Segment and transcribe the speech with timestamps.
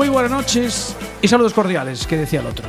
[0.00, 2.64] Muy buenas noches y saludos cordiales, que decía el otro.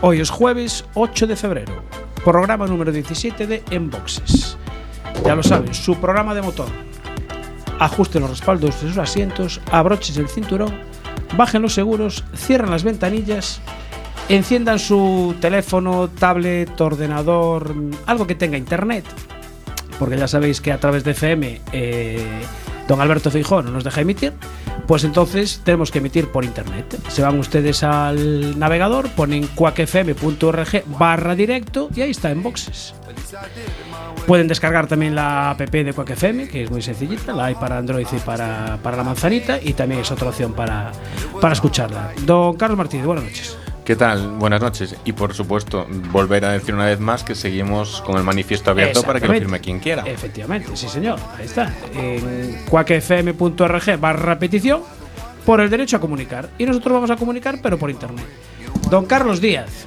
[0.00, 1.84] Hoy es jueves 8 de febrero,
[2.24, 4.58] programa número 17 de Enboxes.
[5.24, 6.66] Ya lo saben, su programa de motor.
[7.78, 10.76] Ajusten los respaldos de sus asientos, abrochen el cinturón,
[11.36, 13.60] bajen los seguros, cierren las ventanillas,
[14.28, 19.04] enciendan su teléfono, tablet, ordenador, algo que tenga internet,
[20.00, 22.42] porque ya sabéis que a través de FM eh,
[22.88, 24.32] don Alberto Feijón no nos deja emitir,
[24.86, 26.98] pues entonces tenemos que emitir por internet.
[27.08, 32.94] Se van ustedes al navegador, ponen cuacfm.org barra directo y ahí está en boxes.
[34.26, 36.16] Pueden descargar también la app de Quack
[36.50, 40.00] que es muy sencillita, la hay para Android y para, para la manzanita, y también
[40.00, 40.90] es otra opción para,
[41.40, 42.12] para escucharla.
[42.24, 43.56] Don Carlos Martínez, buenas noches.
[43.86, 44.30] ¿Qué tal?
[44.30, 44.96] Buenas noches.
[45.04, 49.04] Y por supuesto, volver a decir una vez más que seguimos con el manifiesto abierto
[49.04, 50.02] para que lo firme quien quiera.
[50.04, 51.72] Efectivamente, sí señor, ahí está.
[51.94, 54.82] En cuacfm.org barra petición
[55.44, 56.50] por el derecho a comunicar.
[56.58, 58.26] Y nosotros vamos a comunicar, pero por internet.
[58.90, 59.86] Don Carlos Díaz,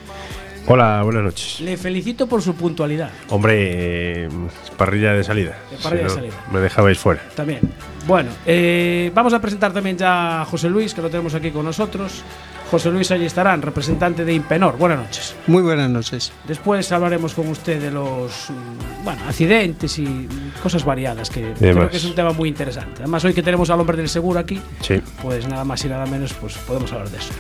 [0.72, 1.60] Hola, buenas noches.
[1.60, 3.10] le felicito por su puntualidad.
[3.30, 4.30] Hombre, eh,
[4.78, 5.58] parrilla de salida.
[5.72, 6.46] De parrilla de Si no, salida.
[6.54, 7.22] Me dejabais fuera.
[7.36, 7.60] También.
[8.08, 11.66] Bueno, eh, vamos a presentar también ya a José Luis, que lo tenemos aquí con
[11.66, 12.24] nosotros.
[12.70, 14.78] José Luis allí estarán, representante de Impenor.
[14.78, 15.36] Buenas noches.
[15.48, 16.32] Muy buenas noches.
[16.48, 20.28] Después hablaremos con usted de los mm, bueno, accidentes y
[20.62, 23.02] cosas variadas, que creo que es un tema muy interesante.
[23.02, 25.02] Además, hoy que tenemos al hombre del seguro aquí, Sí.
[25.22, 27.32] pues nada más y nada menos, pues podemos hablar de eso.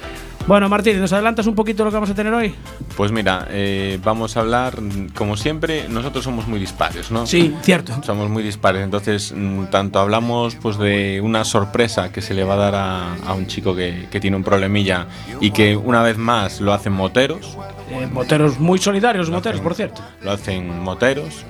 [0.49, 2.55] Bueno, Martín, ¿nos adelantas un poquito lo que vamos a tener hoy?
[2.97, 4.79] Pues mira, eh, vamos a hablar,
[5.15, 7.27] como siempre, nosotros somos muy dispares, ¿no?
[7.27, 7.93] Sí, cierto.
[8.01, 12.55] Somos muy dispares, entonces mm, tanto hablamos pues de una sorpresa que se le va
[12.55, 15.05] a dar a, a un chico que, que tiene un problemilla
[15.39, 17.55] y que una vez más lo hacen moteros,
[17.91, 20.01] Eh, moteros muy solidarios, moteros, por cierto.
[20.23, 21.45] lo hacen moteros.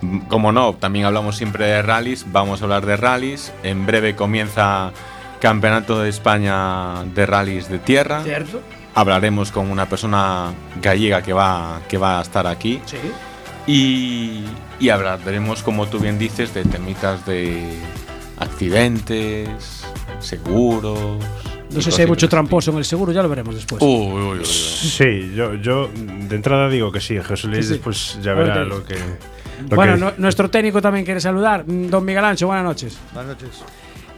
[0.00, 3.52] Mm, Como no, también hablamos siempre de rallies, vamos a hablar de rallies.
[3.64, 4.92] En breve comienza
[5.54, 8.22] Campeonato de España de Rallies de Tierra.
[8.24, 8.62] Cierto.
[8.94, 12.80] Hablaremos con una persona gallega que va, que va a estar aquí.
[12.86, 12.96] Sí.
[13.66, 14.44] Y,
[14.80, 17.76] y hablaremos, como tú bien dices, de temitas de
[18.38, 19.84] accidentes,
[20.18, 21.18] seguros.
[21.70, 23.82] No sé si hay mucho tramposo en el seguro, ya lo veremos después.
[23.82, 24.44] Uy, uy, uy, uy.
[24.46, 27.18] Sí, yo, yo de entrada digo que sí.
[27.20, 27.72] Jesús Luis Sí, sí.
[27.74, 28.94] después ya verá lo que.
[29.68, 31.64] lo Bueno, que- no- nuestro técnico también quiere saludar.
[31.66, 32.96] Don Miguel Ancho, buenas noches.
[33.12, 33.62] Buenas noches.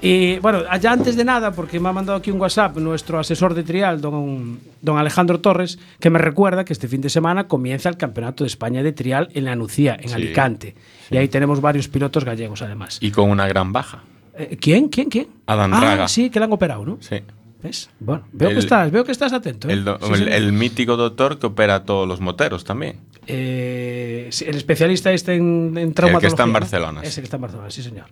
[0.02, 3.54] Y bueno, allá antes de nada, porque me ha mandado aquí un WhatsApp nuestro asesor
[3.54, 7.88] de trial, don, don Alejandro Torres, que me recuerda que este fin de semana comienza
[7.88, 10.74] el Campeonato de España de trial en la Nucía, en Sí, Alicante.
[11.10, 12.98] Y ahí tenemos varios pilotos gallegos, además.
[13.00, 14.02] Y con una gran baja.
[14.38, 14.88] Eh, ¿Quién?
[14.90, 15.08] ¿Quién?
[15.08, 15.28] ¿Quién?
[15.46, 16.08] Adán ah, Raga.
[16.08, 16.98] sí, que le han operado, ¿no?
[17.00, 17.16] Sí.
[17.62, 17.88] ¿Ves?
[17.98, 19.68] Bueno, veo, que El- estás, veo que estás atento.
[19.68, 19.72] ¿eh?
[19.72, 23.00] El, do- Sí, el- el mítico doctor que opera a todos los moteros también.
[23.26, 26.20] Eh, sí, el especialista este en, en traumatología.
[26.20, 26.52] que está en ¿no?
[26.52, 27.20] Barcelona, Ese sí.
[27.22, 28.04] que está en Barcelona, sí, señor.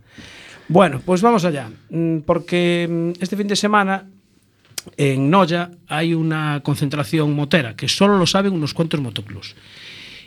[0.69, 1.70] Bueno, pues vamos allá.
[1.91, 4.06] Mm, Porque mm, este fin de semana
[4.97, 9.54] en Noya hay una concentración motera que solo lo saben unos cuantos motoclubs.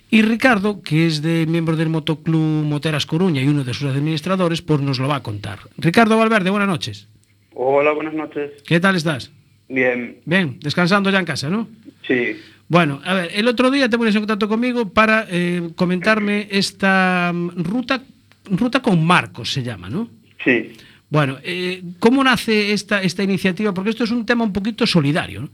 [0.10, 4.62] Y Ricardo, que es de miembro del Motoclub Moteras Coruña y uno de sus administradores,
[4.62, 5.60] pues nos lo va a contar.
[5.78, 7.08] Ricardo Valverde, buenas noches.
[7.54, 8.52] Hola, buenas noches.
[8.66, 9.32] ¿Qué tal estás?
[9.68, 11.68] Bien, Bien, descansando ya en casa, ¿no?
[12.08, 12.38] sí,
[12.70, 17.32] Bueno, a ver, el otro día te pones en contacto conmigo para eh, comentarme esta
[17.34, 18.02] mm, ruta,
[18.50, 20.10] ruta con Marcos, se llama, ¿no?
[20.48, 20.72] Sí.
[21.10, 23.74] Bueno, eh, ¿cómo nace esta, esta iniciativa?
[23.74, 25.50] Porque esto es un tema un poquito solidario, ¿no?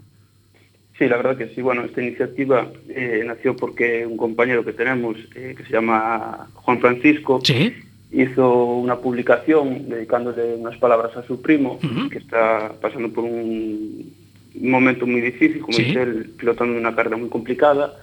[0.97, 1.61] Sí, la verdad que sí.
[1.61, 6.79] Bueno, esta iniciativa eh, nació porque un compañero que tenemos, eh, que se llama Juan
[6.79, 7.73] Francisco, Sí.
[8.11, 11.79] hizo una publicación dedicándole unas palabras a su primo,
[12.11, 14.11] que está pasando por un
[14.55, 15.83] momento muy difícil, como Sí.
[15.85, 17.93] dice él, pilotando una carrera muy complicada.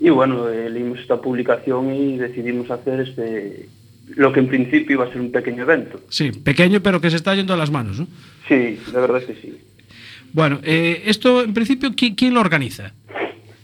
[0.00, 3.66] Y bueno, leímos esta publicación y decidimos hacer este
[4.14, 6.00] lo que en principio iba a ser un pequeño evento.
[6.08, 8.06] Sí, pequeño pero que se está yendo a las manos, ¿no?
[8.48, 9.58] Sí, la verdad es que sí.
[10.32, 12.92] Bueno, eh, esto en principio, ¿qui- ¿quién lo organiza?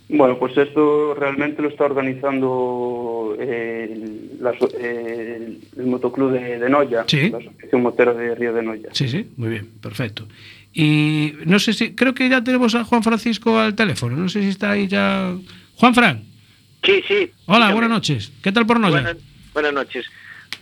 [0.09, 6.59] Bueno, pues esto realmente lo está organizando eh, el, la aso- eh, el motoclub de,
[6.59, 7.31] de Noya, Sí.
[7.31, 8.89] la Asociación Motera de Río de Noya.
[8.93, 10.27] Sí, sí, muy bien, perfecto.
[10.75, 14.43] Y no sé si, creo que ya tenemos a Juan Francisco al teléfono, no sé
[14.43, 15.35] si está ahí ya.
[15.77, 16.23] Juan Fran.
[16.85, 17.31] Sí, sí.
[17.47, 17.73] Hola, dígame.
[17.75, 18.33] buenas noches.
[18.43, 18.93] ¿Qué tal por Noya?
[19.03, 19.17] Buenas,
[19.55, 20.05] buenas noches.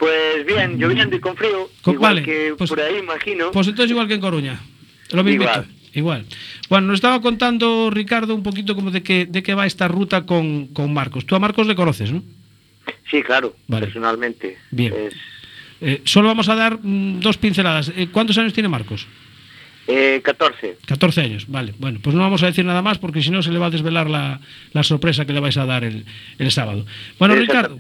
[0.01, 3.51] Pues bien, lloviendo y con frío, Co- igual vale, que pues- por ahí imagino.
[3.53, 4.59] Pues entonces igual que en Coruña.
[5.13, 5.45] Lo mismito.
[5.51, 5.67] Igual.
[5.93, 6.27] Igual.
[6.69, 10.25] Bueno, nos estaba contando Ricardo un poquito como de qué de qué va esta ruta
[10.25, 11.27] con, con Marcos.
[11.27, 12.23] Tú a Marcos le conoces, ¿no?
[13.11, 13.87] Sí, claro, Vale.
[13.87, 14.57] personalmente.
[14.71, 14.93] Bien.
[14.95, 15.15] Es,
[15.83, 17.91] Eh, solo vamos a dar mm, dos pinceladas.
[17.97, 19.07] Eh, ¿Cuántos años tiene Marcos?
[19.89, 20.77] eh, 14.
[20.87, 21.75] 14 años, vale.
[21.79, 23.71] Bueno, pues no vamos a decir nada más porque si no se le va a
[23.71, 24.41] desvelar la,
[24.73, 26.05] la sorpresa que le vais a dar el,
[26.39, 26.87] el sábado.
[27.19, 27.79] Bueno, Ricardo.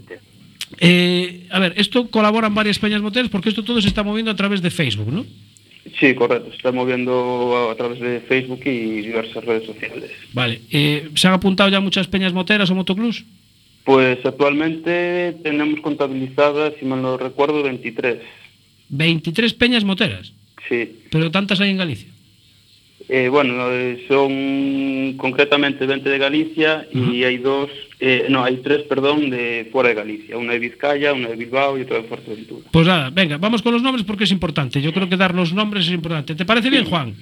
[0.78, 4.37] Eh, a ver, esto colaboran varias peñas moteles porque esto todo se está moviendo a
[4.37, 5.26] través de Facebook, ¿no?
[5.99, 6.50] Sí, correcto.
[6.50, 10.11] Se está moviendo a través de Facebook y diversas redes sociales.
[10.32, 10.61] Vale.
[10.70, 13.25] Eh, ¿Se han apuntado ya muchas peñas moteras o motoclubs?
[13.84, 18.19] Pues actualmente tenemos contabilizadas, si mal no recuerdo, 23.
[18.90, 20.32] 23 peñas moteras,
[20.69, 21.00] Sí.
[21.11, 22.08] pero tantas hay en Galicia.
[23.08, 27.70] Eh, bueno, eh, son concretamente 20 de Galicia y hay dos,
[28.00, 30.38] eh, no, hay tres, perdón, de fuera de Galicia.
[30.38, 32.67] Una de Vizcaya, una de Bilbao y otra de Fuerteventura.
[32.70, 34.81] Pues nada, venga, vamos con los nombres porque es importante.
[34.81, 36.35] Yo creo que dar los nombres es importante.
[36.35, 37.14] ¿Te parece bien, Juan?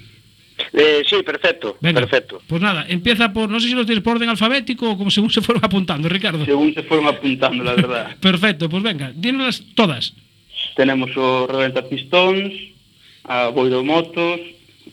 [0.73, 1.77] Eh, sí, perfecto.
[1.81, 2.01] Venga.
[2.01, 2.41] Perfecto.
[2.47, 5.29] Pues nada, empieza por, no sé si los tienes por orden alfabético o como según
[5.31, 6.45] se fueron apuntando, Ricardo.
[6.45, 8.15] Según se fueron apuntando, la verdad.
[8.21, 10.13] Perfecto, pues venga, dínoslas todas.
[10.75, 12.53] Tenemos o Reventa Pistons,
[13.23, 14.39] a Boiro Motos,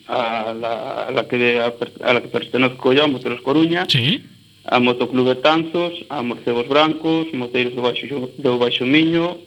[0.07, 1.73] a la, a la que a,
[2.07, 4.23] a la que pertenezco yo, a Moteros Coruña, Sí.
[4.67, 9.39] a Motoclube Tanzos, a Morcegos Brancos, Moteiros do Baixo, do Baixo Miño,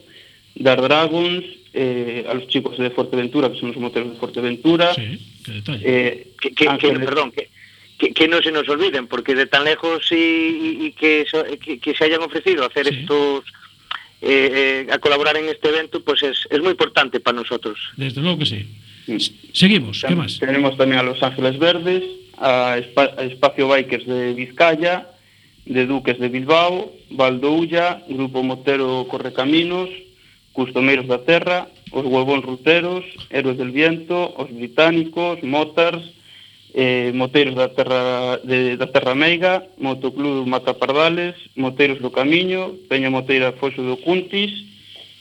[0.57, 4.95] Dar Dragons, eh, a los chicos de Fuerteventura, que son os moteiros de Fuerteventura.
[4.95, 5.83] Sí, que detalle.
[5.85, 7.49] Eh, que, que, que, perdón, que,
[8.01, 11.61] que, que non se nos olviden, porque de tan lejos y, y que, so, eh,
[11.61, 13.05] que, que se hayan ofrecido a hacer sí.
[13.05, 13.45] estos
[14.25, 17.79] eh, eh, a colaborar en este evento, pues es, es muy importante para nosotros.
[17.97, 18.67] Desde luego que sí.
[19.53, 20.39] Seguimos, ¿qué más?
[20.39, 22.05] Tenemos también a Los Ángeles Verdes,
[22.39, 25.09] a, Espa a Espacio Bikers de Vizcaya,
[25.71, 29.89] de Duques de Bilbao, Valdoulla, Grupo Motero Correcaminos,
[30.53, 36.03] Customeiros da Terra, Os Huevón Ruteros, Héroes del Viento, Os Británicos, Motars,
[36.75, 43.55] eh, Moteiros da Terra, de, da Terra Meiga, Motoclub Matapardales, Moteiros do Camiño, Peña Moteira
[43.55, 44.51] Foxo do Cuntis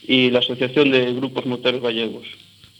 [0.09, 2.25] e la Asociación de Grupos Moteros Gallegos.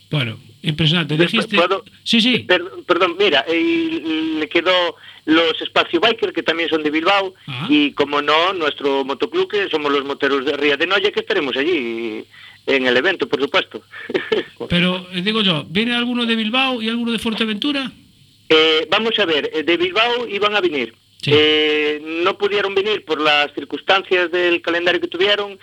[0.09, 1.17] Bueno, impresionante.
[1.17, 1.55] Dijiste...
[1.55, 1.83] ¿puedo?
[2.03, 2.39] Sí, sí.
[2.39, 4.01] Per- perdón, mira, eh,
[4.39, 4.95] le quedó
[5.25, 7.67] los Espacio Biker, que también son de Bilbao, Ah.
[7.69, 11.55] y como no, nuestro motoclub, que somos los moteros de Ría de Noya, que estaremos
[11.55, 12.25] allí
[12.65, 13.83] en el evento, por supuesto.
[14.69, 17.91] Pero eh, digo yo, ¿viene alguno de Bilbao y alguno de Fuerteventura?
[18.49, 20.95] Eh, vamos a ver, eh, de Bilbao iban a venir.
[21.21, 21.31] Sí.
[21.33, 25.59] Eh, no pudieron venir por las circunstancias del calendario que tuvieron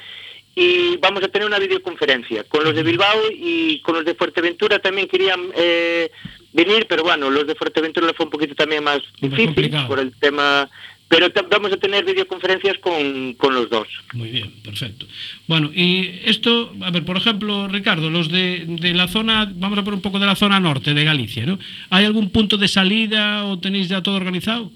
[0.59, 4.79] y vamos a tener una videoconferencia con los de Bilbao y con los de Fuerteventura
[4.79, 6.11] también querían eh,
[6.55, 10.69] venir, pero bueno, los de Fuerteventura fue un poquito también más difícil por el tema,
[11.09, 13.87] pero vamos a tener videoconferencias con, con los dos.
[14.15, 15.07] Muy bien, perfecto.
[15.47, 19.85] Bueno, y esto, a ver, por ejemplo, Ricardo, los de, de la zona, vamos a
[19.85, 21.59] poner un poco de la zona norte de Galicia, ¿no?
[21.91, 24.73] ¿Hay algún punto de salida o tenéis ya todo organizado?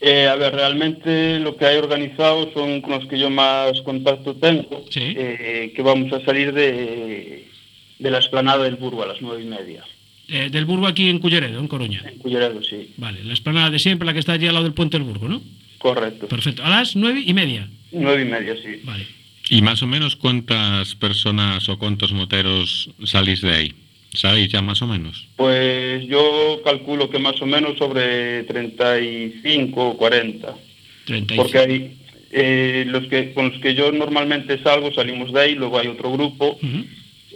[0.00, 4.34] Eh, a ver, realmente lo que hay organizado son con los que yo más contacto
[4.36, 5.00] tengo, Sí.
[5.02, 7.48] eh, que vamos a salir de,
[7.98, 9.82] de la esplanada del Burgo a las nueve y media,
[10.28, 12.02] Eh, del Burgo aquí en Culleredo, en Coruña.
[12.06, 14.74] en Culleredo, sí, Vale, la esplanada de siempre, la que está allí al lado del
[14.74, 15.42] puente del Burgo, ¿no?
[15.78, 16.28] correcto.
[16.28, 16.62] Perfecto.
[16.64, 17.68] A las nueve y media.
[17.92, 18.80] Nueve y media, sí.
[18.84, 19.06] Vale.
[19.50, 23.74] ¿Y más o menos cuántas personas o cuántos moteros salís de ahí?
[24.18, 25.26] ¿Sabéis ya más o menos?
[25.36, 30.54] Pues yo calculo que más o menos sobre 35 o 40,
[31.04, 31.42] 35.
[31.42, 31.96] porque hay
[32.32, 36.10] eh, los que con los que yo normalmente salgo, salimos de ahí, luego hay otro
[36.12, 36.58] grupo,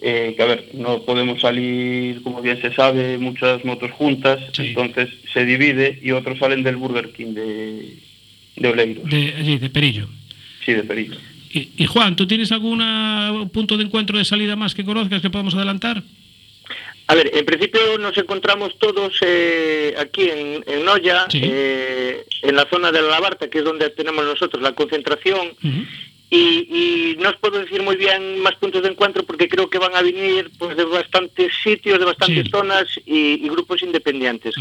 [0.03, 4.67] eh, que a ver, no podemos salir, como bien se sabe, muchas motos juntas, Sí.
[4.77, 7.97] entonces se divide y otros salen del Burger King de,
[8.57, 10.09] de Oleiros, De, allí, de Perillo.
[10.67, 11.15] sí, de Perillo.
[11.55, 12.81] Y, y, Juan, ¿tú tienes algún
[13.53, 16.03] punto de encuentro de salida más que conozcas que podamos adelantar?
[17.13, 21.41] A ver, en principio nos encontramos todos eh, aquí en, en Noya, Sí.
[21.43, 25.53] eh, en la zona de la Labarta, que es donde tenemos nosotros la concentración,
[26.31, 26.39] y,
[26.81, 29.95] y no os puedo decir muy bien más puntos de encuentro porque creo que van
[29.95, 32.51] a venir pues de bastantes sitios, de bastantes Sí.
[32.51, 34.55] zonas y, y grupos independientes.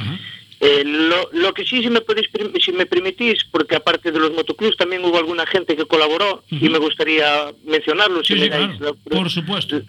[0.60, 2.28] Eh, lo, lo que sí, si me, podéis,
[2.64, 6.68] si me permitís, porque aparte de los motoclubs también hubo alguna gente que colaboró y
[6.68, 8.22] me gustaría mencionarlo.
[8.26, 8.98] Si sí, me dais claro.
[9.10, 9.82] la- Por supuesto.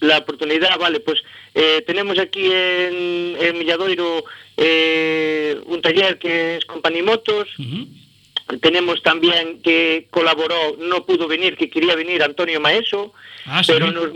[0.00, 1.22] la oportunidad, vale, pues
[1.58, 4.24] eh, tenemos aquí en, en Milladoiro
[4.58, 8.58] eh, un taller que es Companimotos, Ujú.
[8.60, 13.12] tenemos también que colaboró, no pudo venir, que quería venir Antonio Maeso,
[13.46, 13.72] Ah, sí.
[13.72, 14.10] pero nos,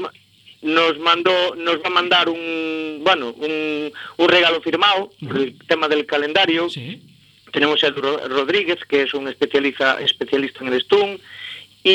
[0.63, 5.89] nos mandó, nos va a mandar un, bueno, un, un regalo firmado por el tema
[5.89, 7.01] del calendario, Sí.
[7.53, 11.19] tenemos a Rodríguez, que es un especialista, especialista en el Stun,
[11.83, 11.91] y,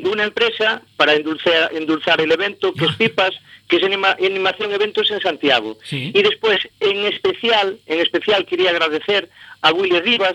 [0.00, 3.32] y una empresa para endulzar, endulzar el evento, que es Pipas,
[3.68, 5.78] que es anima- Animación Eventos en Santiago.
[5.84, 6.10] Sí.
[6.14, 9.28] Y después, en especial, en especial quería agradecer
[9.62, 10.34] a Willy Rivas,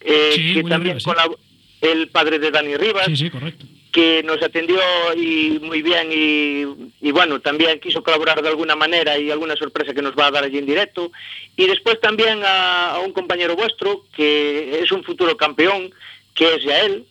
[0.00, 1.10] eh, Sí, que Willy también Rivas, sí.
[1.10, 1.38] colab-
[1.80, 3.06] el padre de Dani Rivas,
[3.92, 4.78] que nos atendió
[5.16, 9.94] y muy bien y, y bueno, también quiso colaborar de alguna manera y alguna sorpresa
[9.94, 11.12] que nos va a dar allí en directo.
[11.56, 15.90] Y después también a, a un compañero vuestro que es un futuro campeón,
[16.34, 17.04] que es Yael,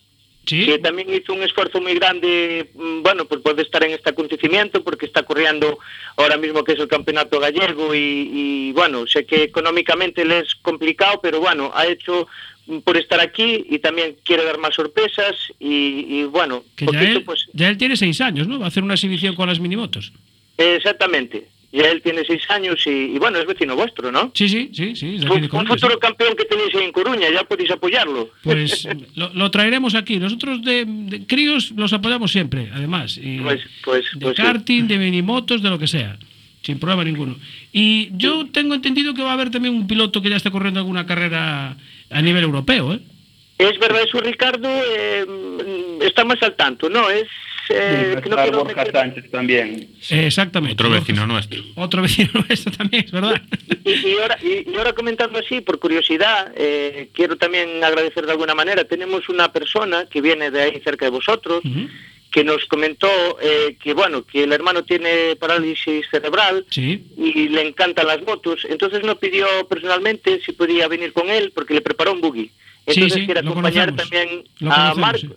[0.45, 0.65] Sí.
[0.65, 4.83] que también hizo un esfuerzo muy grande, mm, bueno, por poder estar en este acontecimiento,
[4.83, 5.79] porque está corriendo
[6.17, 10.55] ahora mismo que es el campeonato gallego y, y, bueno, sé que económicamente le es
[10.61, 12.27] complicado, pero bueno, ha hecho
[12.67, 16.91] mm, por estar aquí y también quiere dar más sorpresas y, y, bueno, Que ya
[16.91, 18.59] poquito, él, pues ya él tiene seis años, ¿no?
[18.59, 20.11] Va a hacer una exhibición con las minimotos.
[20.57, 21.47] exactamente.
[21.75, 24.31] Ya él tiene seis años y, y, bueno, es vecino vuestro, ¿no?
[24.33, 25.15] Sí, sí, sí, sí.
[25.15, 25.99] es Un, un futuro sí.
[25.99, 28.29] campeón que tenéis ahí en Coruña, ya podéis apoyarlo.
[28.43, 30.17] Pues lo, lo traeremos aquí.
[30.17, 33.19] Nosotros de, de críos los apoyamos siempre, además.
[33.21, 34.41] Y Pues- pues- de pues sí.
[34.41, 36.17] karting, de minimotos, de lo que sea.
[36.61, 37.35] Sin problema ninguno.
[37.71, 40.79] Y yo tengo entendido que va a haber también un piloto que ya está corriendo
[40.79, 41.75] alguna carrera
[42.09, 42.99] a nivel europeo, ¿eh?
[43.57, 45.25] Es verdad, eso Ricardo eh,
[46.01, 47.09] está más al tanto, ¿no?
[47.09, 47.27] Es
[47.69, 49.89] eh, que quiero Borja meter- Sánchez también.
[50.09, 50.73] Eh, Exactamente.
[50.73, 51.61] Otro vecino nuestro.
[51.75, 53.41] Otro vecino nuestro también, es verdad.
[53.83, 58.31] Y, y ahora, y, y ahora comentando así, por curiosidad, eh, quiero también agradecer de
[58.31, 58.83] alguna manera.
[58.85, 61.61] Tenemos una persona que viene de ahí cerca de vosotros,
[62.31, 63.07] que nos comentó
[63.41, 67.05] eh, que bueno, que el hermano tiene parálisis cerebral Sí.
[67.17, 68.65] y le encantan las motos.
[68.69, 72.51] Entonces nos pidió personalmente si podía venir con él porque le preparó un buggy.
[72.85, 75.19] Entonces sí, quiere lo acompañar también a Marco.
[75.19, 75.29] sí.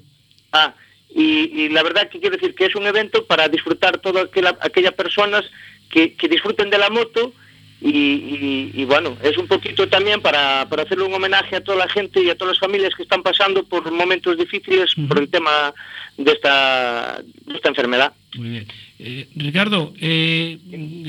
[0.53, 0.75] Ah,
[1.15, 4.57] y, y la verdad que quiero decir que es un evento para disfrutar todas aquella,
[4.61, 5.45] aquellas personas
[5.91, 7.33] que, que disfruten de la moto
[7.81, 11.79] y, y- y, bueno, es un poquito también para, para hacerle un homenaje a toda
[11.79, 15.29] la gente y a todas las familias que están pasando por momentos difíciles por el
[15.29, 15.73] tema
[16.17, 18.13] de esta, de esta enfermedad.
[18.37, 18.67] Muy bien.
[18.99, 20.59] Eh, Ricardo, eh,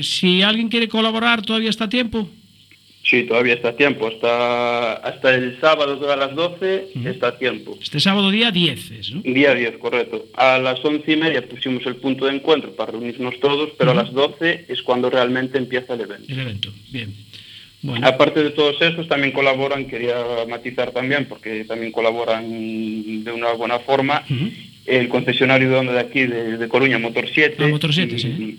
[0.02, 2.30] si alguien quiere colaborar, ¿todavía está a tiempo?
[3.02, 4.08] Sí, todavía está a tiempo.
[4.08, 7.08] Hasta, hasta el sábado a las 12 Ujú.
[7.08, 7.78] está a tiempo.
[7.80, 9.22] Este sábado día 10, es, ¿no?
[9.22, 10.26] Día 10, correcto.
[10.34, 13.94] A las once y media pusimos el punto de encuentro para reunirnos todos, pero a
[13.94, 16.26] las 12 es cuando realmente empieza el evento.
[16.30, 16.72] El evento.
[16.90, 17.14] Bien.
[17.82, 20.16] Bueno, Aparte de todos esos, también colaboran, quería
[20.46, 24.22] matizar también, porque también colaboran de una buena forma,
[24.84, 27.56] el concesionario de onda de aquí, de, de Coruña, Motor 7.
[27.58, 28.58] Ah, Motor 7, y, sí.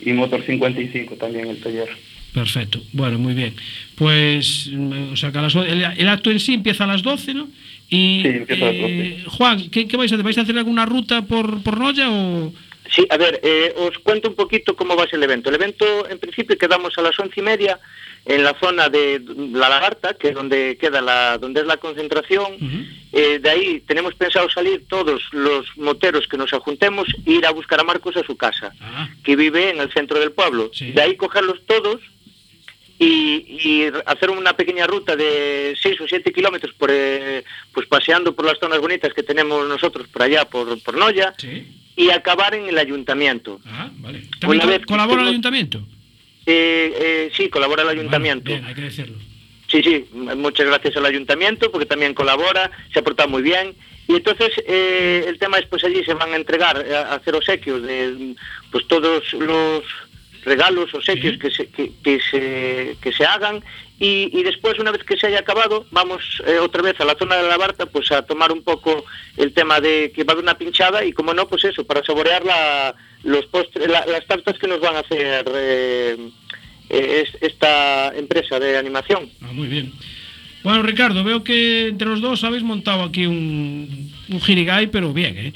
[0.00, 1.88] Y Motor 55 también, el taller.
[2.32, 2.80] Perfecto.
[2.92, 3.54] Bueno, muy bien.
[3.96, 4.70] Pues,
[5.12, 7.48] o sea, que a las el, el acto en sí empieza a las 12, ¿no?
[7.88, 10.24] Y, Sí, empieza a las eh, Juan, ¿qué, qué vais a hacer?
[10.24, 12.52] ¿Vais a hacer alguna ruta por, por Noya o...?
[12.90, 15.50] Sí, a ver, eh, os cuento un poquito cómo va a ser el evento.
[15.50, 17.78] El evento, en principio, quedamos a las once y media
[18.24, 22.56] en la zona de La Lagarta, que es donde queda la, donde es la concentración.
[23.12, 27.50] Eh, de ahí tenemos pensado salir todos los moteros que nos ajuntemos e ir a
[27.50, 30.70] buscar a Marcos a su casa, Ah, que vive en el centro del pueblo.
[30.72, 30.92] Sí.
[30.92, 32.00] De ahí cogerlos todos
[32.98, 33.06] y,
[33.48, 38.44] y hacer una pequeña ruta de 6 o 7 kilómetros por, eh, pues paseando por
[38.44, 41.66] las zonas bonitas que tenemos nosotros por allá, por, por Noya, sí.
[41.96, 43.60] y acabar en el ayuntamiento.
[43.66, 44.22] Ah, vale.
[44.40, 45.78] ¿También co- colabora el ayuntamiento?
[46.46, 48.50] Eh, eh, sí, colabora el ayuntamiento.
[48.50, 49.16] Bien, hay que decirlo.
[49.70, 53.74] Sí, sí, muchas gracias al ayuntamiento porque también colabora, se ha portado muy bien.
[54.08, 57.34] Y entonces eh, el tema es pues allí se van a entregar eh, a hacer
[57.34, 58.34] obsequios de
[58.72, 59.82] pues todos los
[60.44, 61.38] regalos, obsequios Sí.
[61.38, 63.62] que, se, que, que se, que se hagan
[64.00, 67.16] y, y después una vez que se haya acabado vamos eh, otra vez a la
[67.18, 69.04] zona de la Barta pues a tomar un poco
[69.36, 72.04] el tema de que va a haber una pinchada y como no pues eso para
[72.04, 76.16] saborear la, los postres, la- las tartas que nos van a hacer eh,
[76.88, 79.28] es- esta empresa de animación.
[79.42, 79.92] Ah, muy bien.
[80.62, 85.36] Bueno, Ricardo, veo que entre los dos habéis montado aquí un, un jirigay, pero bien,
[85.38, 85.52] ¿eh?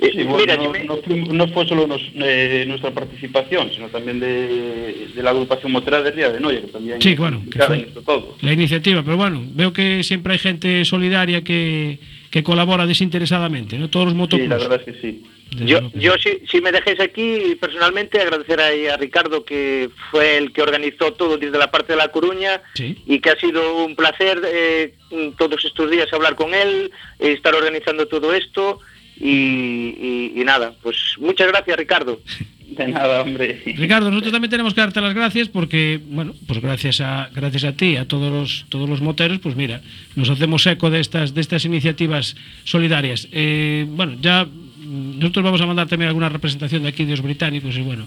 [0.00, 3.70] Eh, Sí, bueno, mira, no, me- no fuim- no fue solo nos- eh, nuestra participación,
[3.72, 7.42] sino también de, de la agrupación motera de Ría de Noia, que también Sí, bueno,
[7.50, 8.36] que fue- en esto todo.
[8.40, 11.98] La iniciativa, pero bueno, veo que siempre hay gente solidaria que,
[12.30, 13.88] que colabora desinteresadamente, ¿no?
[13.90, 14.48] Todos los Sí, motoclubs.
[14.50, 15.22] la verdad es que sí.
[15.52, 16.30] Desde yo, que yo sí.
[16.40, 21.12] si, si me dejáis aquí, personalmente agradecer ahí a Ricardo, que fue el que organizó
[21.12, 22.96] todo desde la parte de La Coruña Sí.
[23.06, 24.94] y que ha sido un placer eh,
[25.38, 28.80] todos estos días hablar con él, estar organizando todo esto
[29.20, 32.20] y, y- y nada, pues muchas gracias Ricardo.
[32.66, 33.62] De nada, hombre.
[33.76, 37.72] Ricardo, nosotros también tenemos que darte las gracias porque, bueno, pues gracias a gracias a
[37.76, 39.80] ti, a todos los todos los moteros, pues mira,
[40.16, 43.28] nos hacemos eco de estas de estas iniciativas solidarias.
[43.30, 47.20] Eh, bueno, ya mm, nosotros vamos a mandar también alguna representación de aquí de los
[47.20, 48.06] británicos y bueno,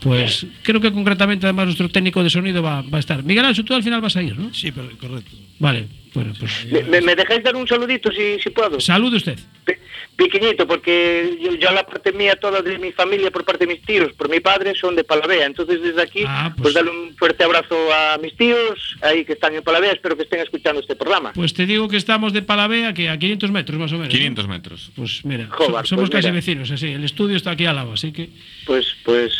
[0.00, 3.22] pues creo que concretamente además nuestro técnico de sonido va, va a estar.
[3.22, 4.52] Miguel Ancho, tú al final vas a ir, ¿no?
[4.52, 5.36] Sí, pero correcto.
[5.60, 5.86] Vale,
[6.22, 8.80] bueno, pues ¿Me, me- me dejáis dar un saludito si, si puedo?
[8.80, 9.38] salude usted.
[9.64, 9.78] Pe-
[10.16, 13.82] Pequeñito, porque yo, yo la parte mía, toda de mi familia, por parte de mis
[13.84, 15.46] tíos, por mi padre, son de Palavea.
[15.46, 19.34] Entonces, desde aquí, Ah, pues- pues, darle un fuerte abrazo a mis tíos, ahí que
[19.34, 19.92] están en Palavea.
[19.92, 21.32] Espero que estén escuchando este programa.
[21.34, 24.08] Pues te digo que estamos de Palavea que a 500 metros más o menos.
[24.12, 24.18] ¿no?
[24.18, 24.90] 500 metros.
[24.96, 26.34] Pues mira, Joder, somos pues casi mira.
[26.34, 26.88] vecinos, así.
[26.88, 28.30] El estudio está aquí al lado, así que
[28.66, 29.32] Pues, pues,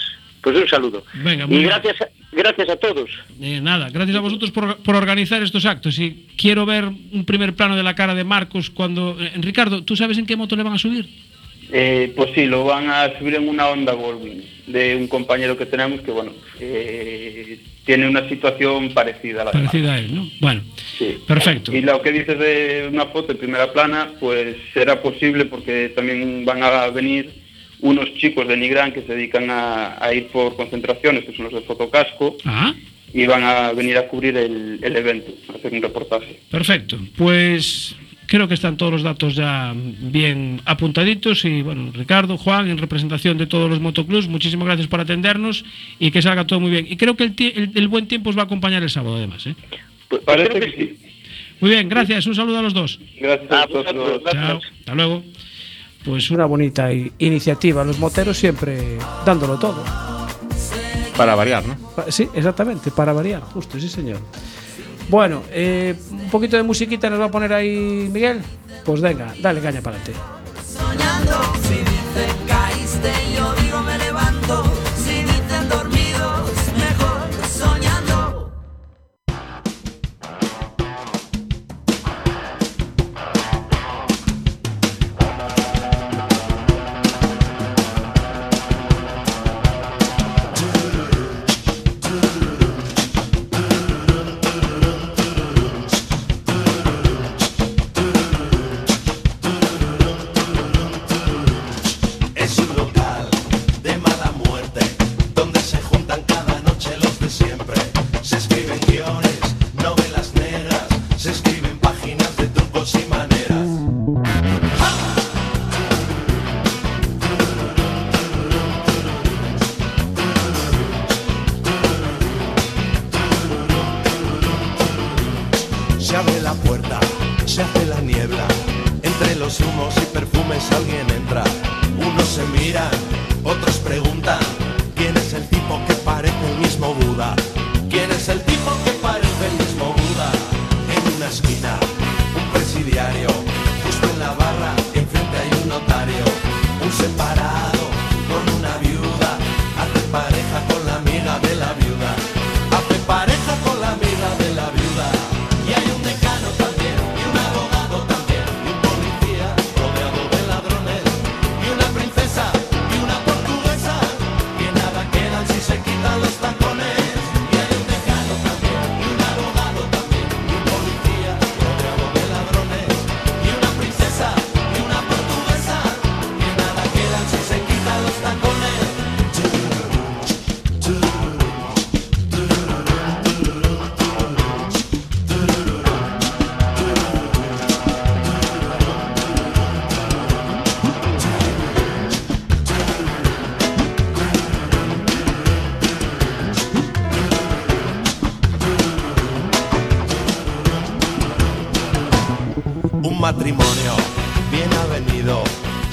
[0.42, 1.04] pues un saludo.
[1.14, 3.10] Venga, muy y gracias, a- gracias a todos.
[3.40, 5.98] eh, nada, gracias a vosotros por, por organizar estos actos.
[5.98, 9.16] Y quiero ver un primer plano de la cara de Marcos cuando.
[9.20, 11.06] eh, Ricardo, ¿tú sabes en qué moto le van a subir?
[11.70, 15.66] Eh, pues sí, lo van a subir en una Honda Goldwing de un compañero que
[15.66, 20.28] tenemos que, bueno, eh, tiene una situación parecida a la de Parecida a él, ¿no?
[20.40, 20.62] Bueno,
[20.98, 21.16] Sí.
[21.26, 21.74] perfecto.
[21.74, 26.44] Y lo que dices de una foto en primera plana, pues será posible porque también
[26.44, 27.30] van a venir
[27.80, 31.54] unos chicos de Nigrán que se dedican a, a ir por concentraciones, que son los
[31.54, 32.74] de fotocasco, Ah,
[33.14, 36.40] y van a venir a cubrir el, el evento, a hacer un reportaje.
[36.50, 36.98] perfecto.
[37.16, 37.94] Pues
[38.26, 41.44] creo que están todos los datos ya bien apuntaditos.
[41.46, 45.64] Y bueno, Ricardo, Juan, en representación de todos los motoclubs, muchísimas gracias por atendernos
[45.98, 46.86] y que salga todo muy bien.
[46.90, 49.16] Y creo que el, tie- el- el buen tiempo os va a acompañar el sábado,
[49.16, 49.46] además.
[49.46, 49.54] ¿eh?
[49.70, 50.96] Pues, pues Parece que sí.
[51.60, 52.26] Muy bien, gracias.
[52.26, 53.00] Un saludo a los dos.
[53.18, 53.94] Gracias Ah, a vosotros.
[53.94, 54.46] vosotros, gracias.
[54.46, 54.60] Chao.
[54.80, 55.24] Hasta luego.
[56.08, 57.84] Pues una bonita iniciativa.
[57.84, 58.96] Los moteros siempre
[59.26, 59.84] dándolo todo.
[61.14, 61.76] Para variar, ¿no?
[62.08, 64.16] Sí, exactamente, para variar, justo, sí, señor.
[65.10, 68.40] Bueno, eh, un poquito de musiquita nos va a poner ahí Miguel.
[68.86, 70.18] Pues venga, dale caña para adelante.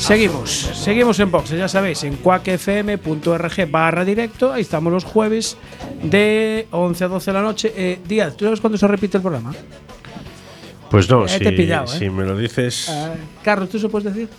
[0.05, 4.53] Seguimos, seguimos en boxes, ya sabéis, en cuacfm.org barra directo.
[4.53, 5.57] Ahí estamos los jueves
[6.03, 7.73] de 11 a 12 de la noche.
[7.75, 9.51] Eh, Díaz, ¿tú sabes cuándo se repite el programa?
[10.91, 11.97] Pues no, Eh, si, te he pillado, ¿eh?
[11.97, 12.87] si me lo dices.
[12.87, 14.29] Ah, Carlos, ¿tú se puedes decir?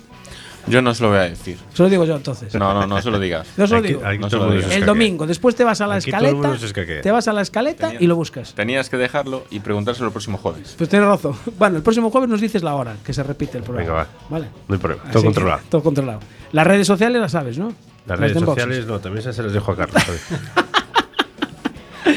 [0.68, 1.59] Yo no se lo voy a decir.
[1.74, 2.52] Se lo digo yo entonces.
[2.55, 3.46] No, no, no se lo digas.
[3.57, 4.02] No se lo digo.
[4.05, 6.26] aquí No se lo se El domingo, después te vas a la Aquí todo el
[6.26, 6.48] escaleta.
[6.48, 7.00] mundo se escaquea.
[7.02, 8.55] Te vas a la escaleta y lo buscas.
[8.55, 10.74] Tenías que dejarlo y preguntárselo el próximo jueves.
[10.76, 11.35] Pues tienes razón.
[11.59, 13.88] Bueno, el próximo jueves nos dices la hora que se repite el programa.
[13.88, 14.09] Venga, va.
[14.29, 14.48] Vale.
[14.68, 15.02] No hay problema.
[15.05, 15.61] Así Todo que, controlado.
[15.68, 16.20] Todo controlado.
[16.52, 17.72] Las redes sociales las sabes, ¿no?
[18.07, 20.02] Las de redes sociales, no, también esas se las dejo a Carlos.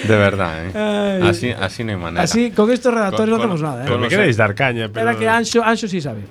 [0.07, 1.19] De verdad, ¿eh?
[1.21, 1.27] Ay.
[1.29, 2.23] Así, así no hay manera.
[2.23, 3.85] Así, con estos redactores Con- no hacemos nada, ¿eh?
[3.85, 5.09] Pero me queréis dar caña, pero.
[5.09, 6.21] Espera que Ancho, Ancho sí sabe.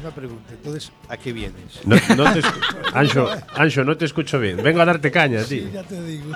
[0.00, 0.52] Una pregunta.
[0.52, 1.80] Entonces, ¿a qué vienes?
[1.84, 2.40] No, no te
[2.94, 4.62] Ancho, Ancho, no te escucho bien.
[4.62, 5.64] Vengo a darte caña, tío.
[5.64, 6.30] Sí, ya te digo.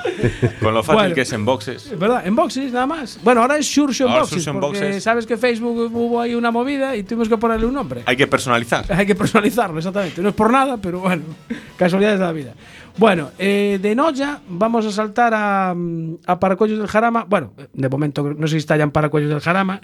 [0.60, 1.14] Con lo fácil Bueno.
[1.14, 1.86] que es en boxes.
[1.86, 3.20] Es verdad, en boxes nada más.
[3.22, 5.02] Bueno, ahora es en Ahora boxes, porque boxes.
[5.04, 8.02] sabes que Facebook hubo ahí una movida y tuvimos que ponerle un nombre.
[8.06, 8.84] Hay que personalizar.
[8.92, 10.20] Hay que personalizarlo, exactamente.
[10.22, 11.22] No es por nada, pero bueno,
[11.76, 12.54] casualidades de la vida.
[12.98, 17.24] Bueno, eh, de Noya vamos a saltar a, mm, a Paracuellos del Jarama.
[17.24, 19.80] Bueno, de momento no sé si está ya en Paracuellos del Jarama.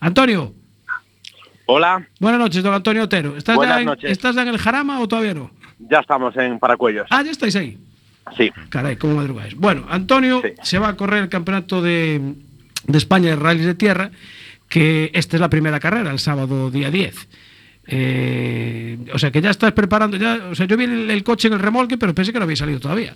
[0.00, 0.54] Antonio,
[1.74, 3.34] Hola, buenas noches, don Antonio Otero.
[3.34, 4.10] ¿Estás, Buenas ya en, noches.
[4.10, 5.50] ¿Estás ya en el Jarama o todavía no?
[5.78, 7.06] ya estamos en Paracuellos.
[7.10, 7.78] Ah, ya estáis ahí.
[8.36, 9.54] Sí, Caray, cómo madrugáis.
[9.56, 10.52] Bueno, Antonio Sí.
[10.62, 12.20] se va a correr el campeonato de,
[12.86, 14.10] de España de rallies de tierra,
[14.68, 17.28] que esta es la primera carrera, el sábado día 10.
[17.86, 21.48] Eh, o sea que ya estás preparando, ya, o sea, yo vi el, el coche
[21.48, 23.14] en el remolque, pero pensé que no había salido todavía.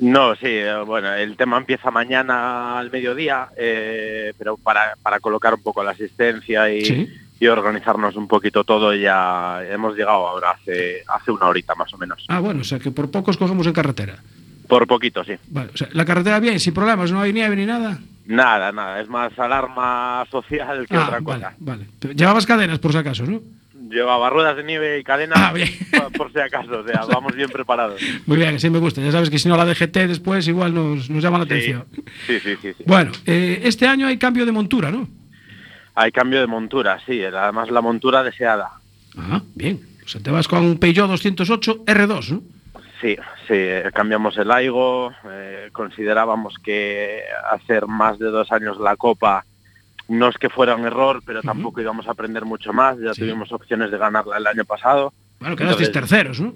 [0.00, 5.54] no, sí, eh, bueno, el tema empieza mañana al mediodía, eh, pero para, para colocar
[5.54, 7.08] un poco la asistencia y, Sí.
[7.40, 11.98] Y organizarnos un poquito todo, ya hemos llegado ahora hace, hace una horita más o
[11.98, 12.24] menos.
[12.28, 14.18] Ah, bueno, o sea que por pocos cogemos en carretera.
[14.66, 15.32] Por poquito, sí.
[15.48, 17.98] Vale, o sea, la carretera bien, sin problemas, no hay nieve ni nada.
[18.26, 21.54] Nada, nada, es más alarma social que Ah, otra cosa.
[21.58, 21.86] vale.
[22.14, 23.40] Llevabas cadenas por si acaso, ¿no?
[23.88, 25.70] Llevaba ruedas de nieve y cadena Ah, bien.
[25.90, 28.02] por, por si acaso, o sea, vamos bien preparados.
[28.26, 29.00] Muy bien, así me gusta.
[29.00, 31.84] Ya sabes que si no la DGT después igual nos, nos llama la Sí, atención.
[32.26, 32.72] sí, sí, sí.
[32.76, 32.84] sí.
[32.84, 35.08] Bueno, eh, este año hay cambio de montura, ¿no?
[36.00, 38.70] Hay cambio de montura, sí, además la montura deseada.
[39.16, 39.80] Ah, bien.
[40.04, 42.42] O sea, te vas con un Peugeot 208 R2, ¿no?
[43.00, 43.16] Sí,
[43.48, 49.44] sí, eh, cambiamos el AIGO, eh, considerábamos que hacer más de dos años la Copa
[50.08, 53.20] no es que fuera un error, pero tampoco íbamos a aprender mucho más, ya Sí.
[53.22, 55.12] tuvimos opciones de ganarla el año pasado.
[55.40, 56.54] Bueno, quedasteis Entonces, terceros, ¿no?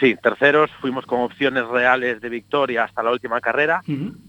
[0.00, 3.80] Sí, terceros, fuimos con opciones reales de victoria hasta la última carrera,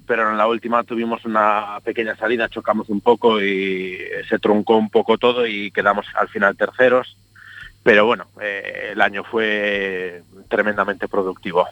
[0.06, 3.98] pero en la última tuvimos una pequeña salida, chocamos un poco y
[4.30, 7.18] se truncó un poco todo y quedamos al final terceros.
[7.82, 11.68] Pero bueno, eh, el año fue tremendamente productivo.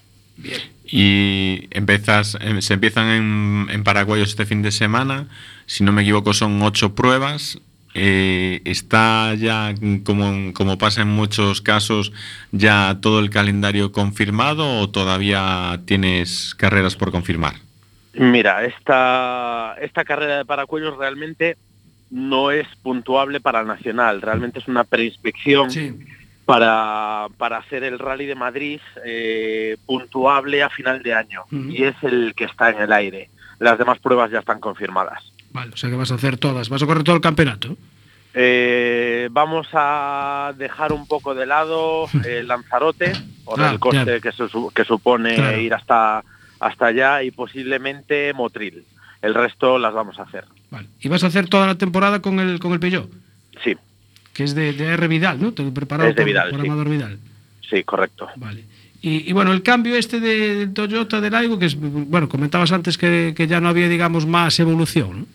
[0.85, 5.27] Y empiezas, em, se empiezan en, en Paraguayos este fin de semana.
[5.65, 7.59] Si no me equivoco, son ocho pruebas.
[7.95, 12.11] Eh, ¿Está ya, como, como pasa en muchos casos,
[12.51, 17.53] ya todo el calendario confirmado o todavía tienes carreras por confirmar?
[18.13, 21.57] Mira, esta, esta carrera de paracuellos realmente
[22.09, 25.95] no es puntuable para el Nacional, realmente es una preinspección Sí.
[26.45, 31.95] para, para hacer el Rally de Madrid eh, puntuable a final de año y es
[32.03, 33.29] el que está en el aire.
[33.59, 35.23] Las demás pruebas ya están confirmadas.
[35.53, 36.69] Vale, o sea que vas a hacer todas.
[36.69, 37.77] Vas a correr todo el campeonato.
[38.35, 43.13] Eh, vamos a dejar un poco de lado el Lanzarote
[43.45, 44.21] por Ah, el coste claro.
[44.21, 45.59] que, su- que supone Claro.
[45.59, 46.23] ir hasta,
[46.59, 48.83] hasta allá y posiblemente Motril.
[49.21, 50.45] El resto las vamos a hacer.
[50.71, 50.87] Vale.
[50.99, 53.09] Y vas a hacer toda la temporada con el, con el Peugeot,
[53.63, 53.77] Sí,
[54.33, 55.07] que es de, de R.
[55.07, 55.53] Vidal, ¿no?
[55.53, 56.67] Te preparado Es de por, Vidal, por sí.
[56.67, 57.19] Amador Vidal.
[57.69, 58.27] sí, correcto.
[58.35, 58.63] Vale.
[59.01, 62.71] Y, y bueno, el cambio este de, del Toyota del Aigo, que es, bueno, comentabas
[62.71, 65.25] antes que, que ya no había, digamos, más evolución, ¿no?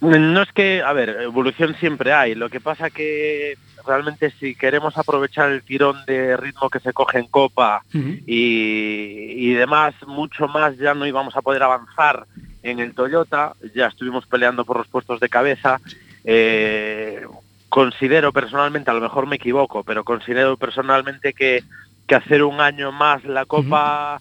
[0.00, 2.34] No es que, a ver, evolución siempre hay.
[2.34, 3.56] Lo que pasa que
[3.86, 9.54] realmente si queremos aprovechar el tirón de ritmo que se coge en Copa y, y
[9.54, 12.26] demás, mucho más ya no íbamos a poder avanzar
[12.62, 13.54] en el Toyota.
[13.74, 15.80] Ya estuvimos peleando por los puestos de cabeza.
[16.24, 17.24] Eh,
[17.68, 21.62] considero personalmente, a lo mejor me equivoco, pero considero personalmente que,
[22.06, 24.20] que hacer un año más la Copa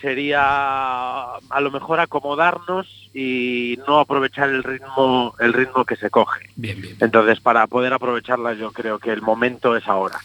[0.00, 6.48] sería a lo mejor acomodarnos y no aprovechar el ritmo el ritmo que se coge.
[6.56, 6.96] Bien, bien.
[7.00, 10.18] Entonces, para poder aprovecharla, yo creo que el momento es ahora.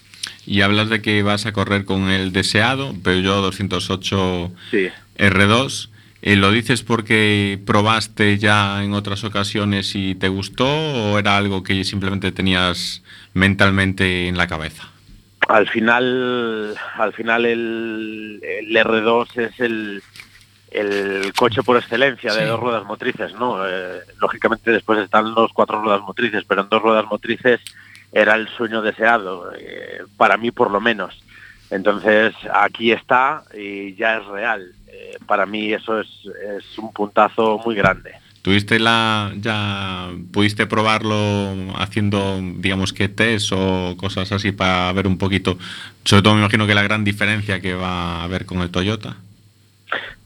[0.46, 4.88] Y hablas de que vas a correr con el deseado Peugeot 208 Sí.
[5.18, 5.90] R2.
[6.22, 11.62] Eh, ¿Lo dices porque probaste ya en otras ocasiones y te gustó o era algo
[11.64, 14.90] que simplemente tenías mentalmente en la cabeza?
[15.48, 20.02] Al final, al final el, el R2 es el,
[20.72, 22.46] el coche por excelencia de Sí.
[22.48, 23.68] dos ruedas motrices, ¿no?
[23.68, 27.62] Eh, lógicamente después están los cuatro ruedas motrices, pero en dos ruedas motrices
[28.12, 31.22] era el sueño deseado, eh, para mí por lo menos.
[31.70, 34.72] Entonces aquí está y ya es real.
[34.88, 36.08] Eh, para mí eso es,
[36.58, 38.14] es un puntazo muy grande.
[38.46, 41.16] ¿Tuviste la ya pudiste probarlo
[41.80, 45.58] haciendo digamos que test o cosas así para ver un poquito,
[46.04, 49.18] sobre todo me imagino que la gran diferencia que va a haber con el Toyota?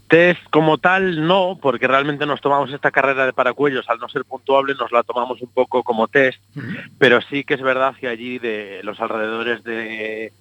[0.09, 4.25] Test como tal no, porque realmente nos tomamos esta carrera de paracuellos, al no ser
[4.25, 6.41] puntuable nos la tomamos un poco como test,
[6.97, 10.33] pero sí que es verdad que allí de los alrededores de,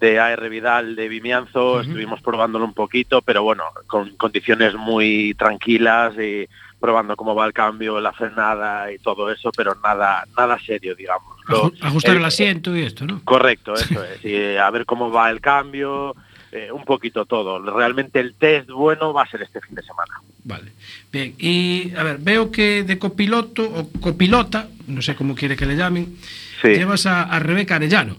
[0.00, 6.18] de AR Vidal, de Vimianzo, estuvimos probándolo un poquito, pero bueno, con condiciones muy tranquilas
[6.18, 6.48] y
[6.80, 11.36] probando cómo va el cambio, la frenada y todo eso, pero nada, nada serio, digamos.
[11.48, 13.20] Lo- Aju- Ajustar el eh, asiento y esto, ¿no?
[13.24, 14.24] Correcto, eso es.
[14.24, 16.16] Y a ver cómo va el cambio,
[16.52, 17.58] eh, un poquito todo.
[17.76, 20.14] Realmente el test bueno va a ser este fin de semana.
[20.44, 20.72] Vale.
[21.12, 25.66] Bien, y a ver, veo que de copiloto o copilota, no sé cómo quiere que
[25.66, 26.16] le llamen,
[26.62, 26.68] Sí.
[26.68, 28.16] llevas a, a Rebeca Arellano.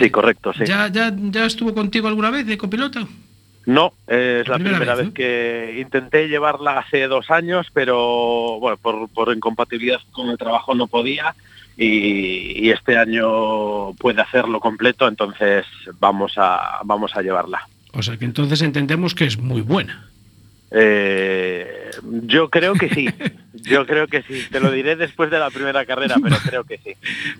[0.00, 0.64] Sí, correcto, sí.
[0.64, 3.06] ¿Ya, ya, ¿Ya estuvo contigo alguna vez de copilota?
[3.64, 8.76] No, es la Primera primera, vez, vez, que intenté llevarla hace dos años, pero bueno,
[8.76, 11.34] por, por incompatibilidad con el trabajo no podía
[11.76, 15.64] y, y este año puede hacerlo completo, entonces
[16.00, 17.68] vamos a, vamos a llevarla.
[17.94, 20.08] O sea que entonces entendemos que es muy buena.
[20.74, 21.90] Eh,
[22.24, 23.06] yo creo que sí,
[23.52, 24.42] yo creo que sí.
[24.50, 26.92] Te lo diré después de la primera carrera, pero creo que sí.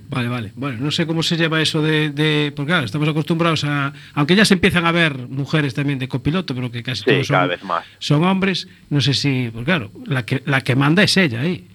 [0.09, 0.53] Vale, vale.
[0.55, 2.11] Bueno, no sé cómo se lleva eso de...
[2.11, 3.93] de porque claro, estamos acostumbrados a...
[4.15, 7.27] Aunque ya se empiezan a ver mujeres también de copiloto, pero que casi Sí, todos
[7.27, 7.85] son, cada vez más.
[7.99, 8.69] son hombres.
[8.91, 9.51] No sé si...
[9.53, 11.69] Porque claro, la que, la que manda es ella ahí.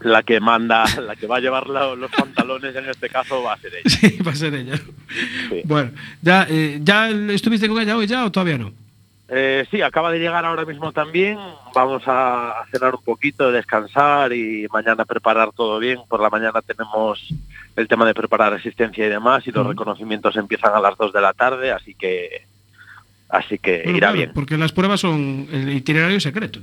[0.00, 3.58] La que manda, la que va a llevar los pantalones en este caso va a
[3.58, 3.82] ser ella.
[4.00, 4.80] Sí, va a ser ella.
[5.64, 5.90] Bueno,
[6.22, 8.72] ¿ya, eh, ¿ya estuviste con ella hoy ya o todavía no?
[9.32, 11.38] Eh, sí, acaba de llegar ahora mismo también.
[11.72, 16.00] Vamos a cenar un poquito, descansar y mañana preparar todo bien.
[16.08, 17.32] Por la mañana tenemos
[17.76, 21.20] el tema de preparar resistencia y demás y los reconocimientos empiezan a las 2 de
[21.20, 22.44] la tarde, así que
[23.28, 24.32] así que Bueno, irá claro, bien.
[24.34, 26.58] Porque las pruebas son el itinerario secreto.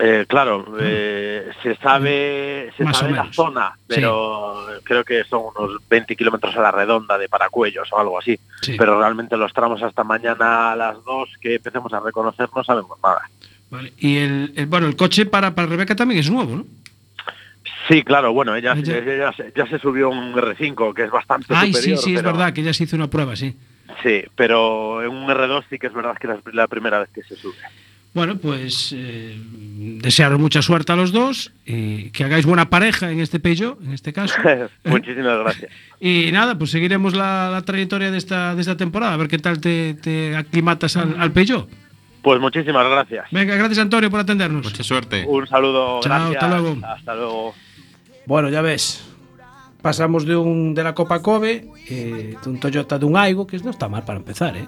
[0.00, 5.42] Eh, claro, eh, se sabe, se Más o sabe la zona, pero creo que son
[5.56, 8.38] unos 20 kilómetros a la redonda de Paracuellos o algo así.
[8.62, 8.76] Sí.
[8.78, 12.98] Pero realmente los tramos hasta mañana a las 2 que empecemos a reconocer no sabemos
[13.02, 13.22] nada.
[13.70, 13.92] Vale.
[13.98, 16.66] Y el, el- bueno, el coche para, para Rebeca también es nuevo, ¿no?
[17.88, 21.10] Sí, claro, bueno, ella, Ella- ella ya, se, ya se subió un R5, que es
[21.10, 21.98] bastante Ay, sí, superior.
[21.98, 23.56] sí, es pero- verdad que ya se hizo una prueba, sí.
[24.02, 27.22] Sí, pero en un R2 sí que es verdad que es la primera vez que
[27.22, 27.56] se sube.
[28.14, 29.38] Bueno, pues eh,
[30.02, 33.92] desearos mucha suerte a los dos y que hagáis buena pareja en este Peugeot, en
[33.92, 34.34] este caso.
[34.84, 35.70] Muchísimas gracias.
[36.00, 39.38] Y nada, pues seguiremos la, la trayectoria de esta, de esta temporada, a ver qué
[39.38, 41.68] tal te, te aclimatas al, al Peugeot.
[42.22, 43.26] Pues muchísimas gracias.
[43.30, 44.64] Venga, gracias Antonio por atendernos.
[44.64, 45.24] Mucha suerte.
[45.26, 46.42] Un saludo, Chao, gracias.
[46.42, 46.86] hasta luego.
[46.86, 47.54] Hasta luego.
[48.26, 49.04] Bueno, ya ves.
[49.80, 53.58] Pasamos de un de la Copa Kobe, eh, de un Toyota de un Aigo, que
[53.58, 54.66] no está mal para empezar, ¿eh?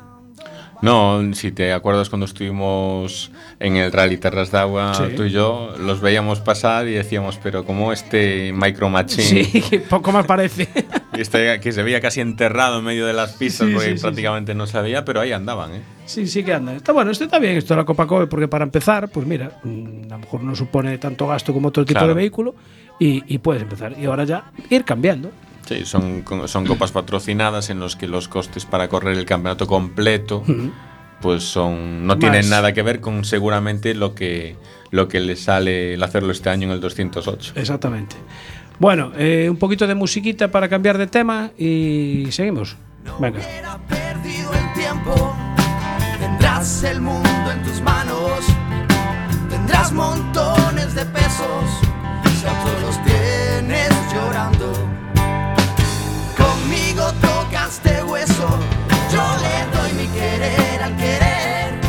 [0.83, 5.15] No, si te acuerdas cuando estuvimos en el Rally Terras de Agua, Sí.
[5.15, 10.11] tú y yo, los veíamos pasar y decíamos, pero como este Micro Machine, Sí, poco
[10.13, 10.69] más parece.
[11.13, 14.55] este que se veía casi enterrado en medio de las pistas Sí, porque sí, prácticamente
[14.55, 15.83] no sabía, pero ahí andaban, ¿eh?
[16.07, 16.75] Sí, sí que anda.
[16.75, 19.61] Está bueno, esto está bien, esto de la Copa Kobe, porque para empezar, pues mira,
[19.63, 22.15] mm, a lo mejor no supone tanto gasto como otro tipo Claro.
[22.15, 22.55] de vehículo
[22.99, 23.95] y, y puedes empezar.
[23.99, 25.31] Y ahora ya ir cambiando.
[25.67, 30.45] Sí, son, son copas patrocinadas en los que los costes para correr el campeonato completo
[31.21, 32.19] pues son no Más.
[32.19, 34.57] tienen nada que ver con seguramente lo que
[34.91, 37.53] lo que le sale el hacerlo este año en el 208.
[37.57, 38.17] Exactamente.
[38.79, 42.77] Bueno, eh, un poquito de musiquita para cambiar de tema y seguimos.
[43.21, 43.41] Venga.
[43.89, 45.37] perdido el tiempo.
[46.19, 48.41] Tendrás el mundo en tus manos.
[49.49, 51.65] Tendrás montones de pesos.
[52.41, 54.90] Si a todos los tienes llorando.
[57.71, 58.49] Conmigo tocaste hueso.
[59.13, 61.81] Yo le doy mi querer al querer.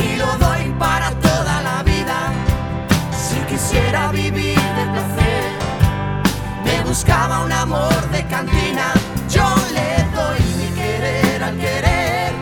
[0.00, 2.32] Y lo doy para toda la vida.
[3.12, 5.44] Si quisiera vivir de placer.
[6.64, 8.92] Me buscaba un amor de cantina.
[9.28, 12.32] Yo le doy mi querer al querer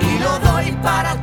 [0.00, 1.21] y lo doy para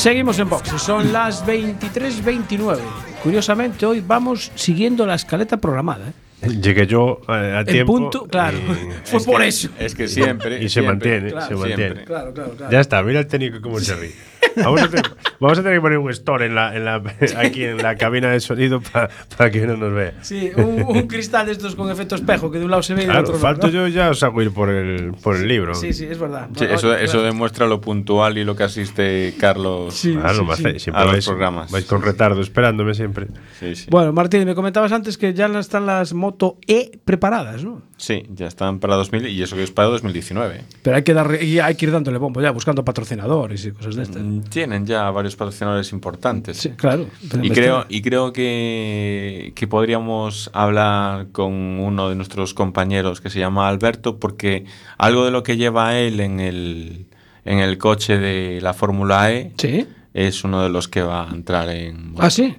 [0.00, 2.78] Seguimos en boxes, son las 23.29.
[3.22, 6.08] Curiosamente, hoy vamos siguiendo la escaleta programada.
[6.42, 6.48] ¿eh?
[6.48, 7.92] Llegué yo eh, a tiempo.
[7.92, 8.56] punto, claro.
[8.56, 9.68] y- Fue por eso.
[9.78, 10.56] Es que siempre.
[10.56, 12.04] Y se siempre, mantiene, Claro, se mantiene.
[12.04, 12.54] Claro, claro.
[12.70, 14.14] Ya está, mira el técnico cómo se ríe.
[14.56, 15.04] Vamos a, tener,
[15.40, 17.02] vamos a tener que poner un store en la, en la,
[17.36, 20.14] aquí en la cabina de sonido para que no nos vea.
[20.22, 23.02] Sí, un, un cristal de estos con efecto espejo que de un lado se ve
[23.02, 23.72] y del Claro, otro no, falto ¿no?
[23.72, 25.74] yo ya os hago ir por el, por el libro.
[25.74, 26.48] Sí, sí, es verdad.
[26.54, 27.26] Sí, Bueno, eso, eso claro.
[27.26, 30.46] demuestra lo puntual y lo que asiste Carlos Sí, sí, me sí.
[30.50, 31.70] hace- siempre a los vais, programas.
[31.70, 33.26] vais con retardo esperándome siempre.
[33.58, 33.86] Sí, sí.
[33.90, 37.82] Bueno, Martín, me comentabas antes que ya están las Moto E preparadas, ¿no?
[37.96, 40.62] Sí, ya están para 2000 y eso que es para 2019.
[40.82, 43.96] Pero hay que, dar, y hay que ir dándole bombo ya, buscando patrocinadores y cosas
[43.96, 44.22] de estas.
[44.22, 46.56] Mm, Tienen ya varios patrocinadores importantes.
[46.58, 47.06] Sí, claro.
[47.42, 53.38] Y creo, y creo que, que podríamos hablar con uno de nuestros compañeros que se
[53.38, 54.64] llama Alberto, porque
[54.98, 57.06] algo de lo que lleva él en el,
[57.44, 59.86] en el coche de la Fórmula E Sí.
[60.14, 62.14] es uno de los que va a entrar en...
[62.18, 62.56] Ah, sí.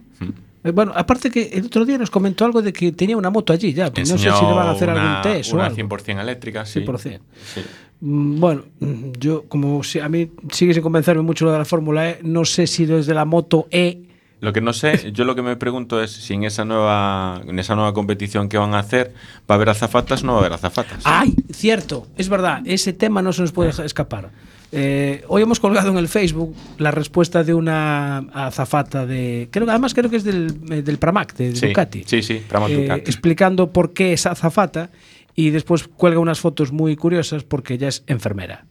[0.64, 3.54] Eh, Bueno, aparte que el otro día nos comentó algo de que tenía una moto
[3.54, 3.92] allí ya.
[3.92, 5.78] pues no sé si le van a hacer Enseñó algún test o una algo.
[5.78, 6.82] 100% eléctrica, sí.
[6.86, 7.20] 100%.
[7.54, 7.62] Sí.
[8.02, 11.66] Mm, Bueno, mm, yo como si a mí sigue sin convencerme mucho lo de la
[11.66, 14.04] Fórmula E, no sé si desde la moto E
[14.40, 17.60] Lo que no sé, yo lo que me pregunto es si en esa nueva, en
[17.60, 19.14] esa nueva competición que van a hacer
[19.50, 21.04] va a haber azafatas o no va a haber azafatas.
[21.04, 21.36] ¡Ay!
[21.52, 24.32] Cierto, es verdad, ese tema no se nos puede escapar.
[24.74, 29.50] Eh, hoy hemos colgado en el Facebook la respuesta de una azafata de.
[29.52, 32.04] Creo que además creo que es del, eh, del Pramac, de, de Sí, Ducati.
[32.06, 33.02] sí, sí, Pramac Eh, Ducati.
[33.12, 34.90] Explicando por qué es azafata
[35.36, 38.66] y después cuelga unas fotos muy curiosas porque ella es enfermera,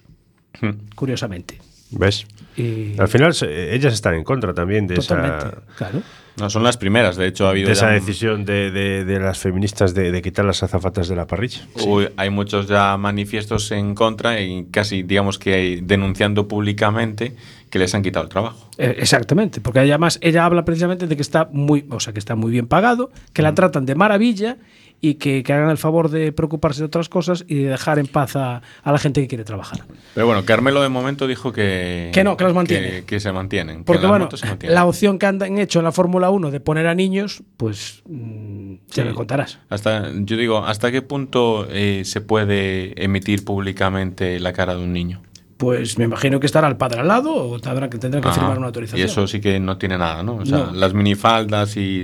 [0.61, 0.71] Hmm.
[0.95, 1.59] curiosamente.
[1.91, 2.27] ¿Ves?
[2.57, 6.03] Y Al final ellas están en contra también de totalmente, esa, claro.
[6.37, 9.19] No, son las primeras, de hecho ha habido de esa ya- decisión de, de- de
[9.21, 11.61] las feministas de, de quitar las azafatas de la parrilla.
[11.85, 17.35] Uy, hay muchos ya manifiestos en contra y casi, digamos que denunciando públicamente
[17.69, 18.69] que les han quitado el trabajo.
[18.79, 22.35] Eh, exactamente, porque además ella habla precisamente de que está muy, o sea, que está
[22.37, 24.57] muy bien pagado, que la tratan de maravilla
[25.01, 28.07] y que, que hagan el favor de preocuparse de otras cosas y de dejar en
[28.07, 29.81] paz a, a la gente que quiere trabajar.
[30.15, 32.11] Pero bueno, Carmelo de momento dijo que...
[32.13, 32.91] Que no, que las mantiene.
[32.91, 33.79] Que, que se mantienen.
[33.79, 34.75] que Porque bueno, se mantienen.
[34.75, 38.75] la opción que han hecho en la Fórmula 1 de poner a niños, pues mm,
[38.91, 39.03] Sí.
[39.03, 39.59] me contarás.
[39.71, 44.93] Hasta, yo digo, ¿hasta qué punto eh, se puede emitir públicamente la cara de un
[44.93, 45.23] niño?
[45.61, 48.33] Pues me imagino que estará el padre al lado o tendrán que, tendrán que Ah,
[48.33, 48.99] firmar una autorización.
[48.99, 50.37] Y eso sí que no tiene nada, ¿no?
[50.37, 50.73] O sea, No.
[50.73, 52.01] las minifaldas y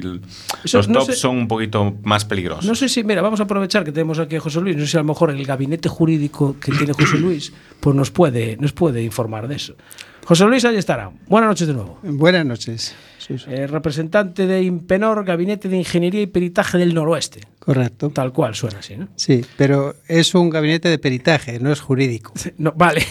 [0.63, 2.67] Eso los no tops sé- son un poquito más peligrosos.
[2.67, 4.89] No sé si, mira, vamos a aprovechar que tenemos aquí a José Luis, no sé
[4.89, 8.73] si a lo mejor el gabinete jurídico que tiene José Luis, pues nos puede, nos
[8.73, 9.75] puede informar de eso.
[10.27, 11.11] José Luis, ahí estará.
[11.29, 11.99] Buenas noches de nuevo.
[12.03, 12.97] Buenas noches.
[13.49, 17.41] Eh, representante de Impenor, Gabinete de Ingeniería y Peritaje del Noroeste.
[17.61, 18.11] Correcto.
[18.11, 19.09] Tal cual suena así, ¿no?
[19.17, 22.33] Sí, pero es un gabinete de peritaje, no es jurídico.
[22.59, 23.05] No, vale.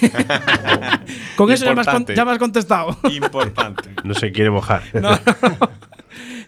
[1.37, 2.15] Con eso ya me, has, con- Importante.
[2.15, 2.97] ya me has contestado.
[3.11, 3.89] Importante.
[4.05, 4.83] No se quiere mojar.
[4.93, 5.17] No, no.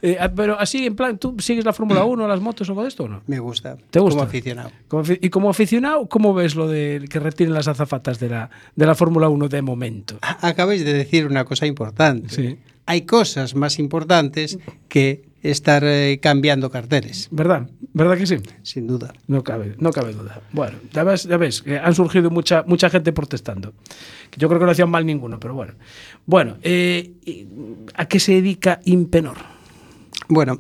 [0.02, 2.84] Eh, ah, pero así, en plan, ¿tú sigues la Fórmula 1, las motos o algo
[2.84, 3.22] de esto o no?
[3.28, 3.78] Me gusta.
[3.90, 4.16] ¿Te gusta?
[4.18, 4.72] Como aficionado.
[4.88, 8.86] Como y como aficionado, ¿cómo ves lo de que retiren las azafatas de la, de
[8.86, 10.18] la Fórmula 1 de momento?
[10.22, 12.30] Acabáis de decir una cosa importante.
[12.30, 12.58] Sí.
[12.86, 14.58] Hay cosas más importantes
[14.88, 17.70] que estar eh, cambiando carteles, ¿Verdad?
[17.94, 18.38] ¿Verdad que sí?
[18.64, 19.14] sin duda.
[19.28, 20.42] No cabe, no cabe duda.
[20.52, 23.74] Bueno, ya ves, ya ves que han surgido mucha, mucha gente protestando.
[24.36, 25.74] Yo creo que no hacían mal ninguno, pero bueno.
[26.26, 27.14] Bueno, eh,
[27.96, 29.38] ¿a qué se dedica Impenor?
[30.28, 30.60] Bueno,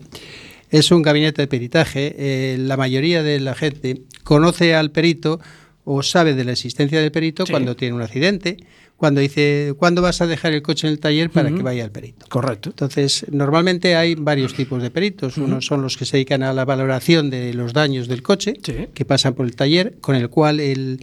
[0.69, 2.15] es un gabinete de peritaje.
[2.17, 5.39] eh, la mayoría de la gente conoce al perito
[5.83, 7.51] o sabe de la existencia del perito Sí.
[7.51, 8.57] cuando tiene un accidente,
[8.97, 11.91] cuando dice, ¿cuándo vas a dejar el coche en el taller para que vaya al
[11.91, 12.25] perito?
[12.29, 12.69] Correcto.
[12.71, 15.37] Entonces, normalmente hay varios tipos de peritos.
[15.37, 18.87] Unos son los que se dedican a la valoración de los daños del coche, Sí.
[18.93, 20.99] que pasan por el taller, con el cual el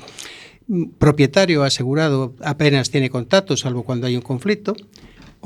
[0.98, 4.74] propietario asegurado apenas tiene contacto, salvo cuando hay un conflicto.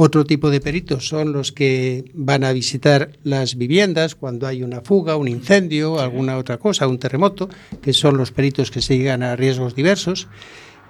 [0.00, 4.80] Otro tipo de peritos son los que van a visitar las viviendas cuando hay una
[4.80, 7.48] fuga, un incendio, alguna otra cosa, un terremoto,
[7.82, 10.28] que son los peritos que se llegan a riesgos diversos.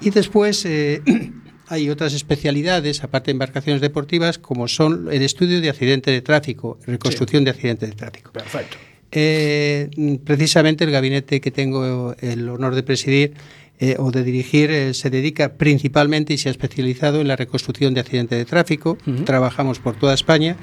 [0.02, 1.00] Y después eh,
[1.68, 6.78] hay otras especialidades, aparte de embarcaciones deportivas, como son el estudio de accidente de tráfico,
[6.86, 8.30] reconstrucción de accidente de tráfico.
[8.32, 8.76] Perfecto.
[9.10, 9.88] Eh,
[10.22, 13.32] precisamente el gabinete que tengo el honor de presidir
[13.80, 17.94] eh, o de dirigir eh, se dedica principalmente y se ha especializado en la reconstrucción
[17.94, 18.98] de accidentes de tráfico.
[19.24, 20.56] Trabajamos por toda España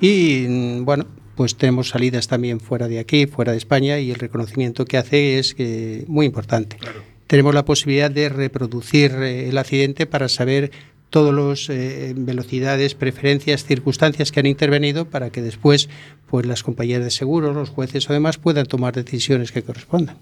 [0.00, 4.16] y mm, bueno, pues tenemos salidas también fuera de aquí, fuera de España y el
[4.16, 6.78] reconocimiento que hace es eh, muy importante.
[7.26, 10.70] Tenemos la posibilidad de reproducir eh, el accidente para saber
[11.10, 15.88] todos los eh, velocidades, preferencias, circunstancias que han intervenido para que después
[16.26, 20.16] pues las compañías de seguros, los jueces o demás puedan tomar decisiones que correspondan.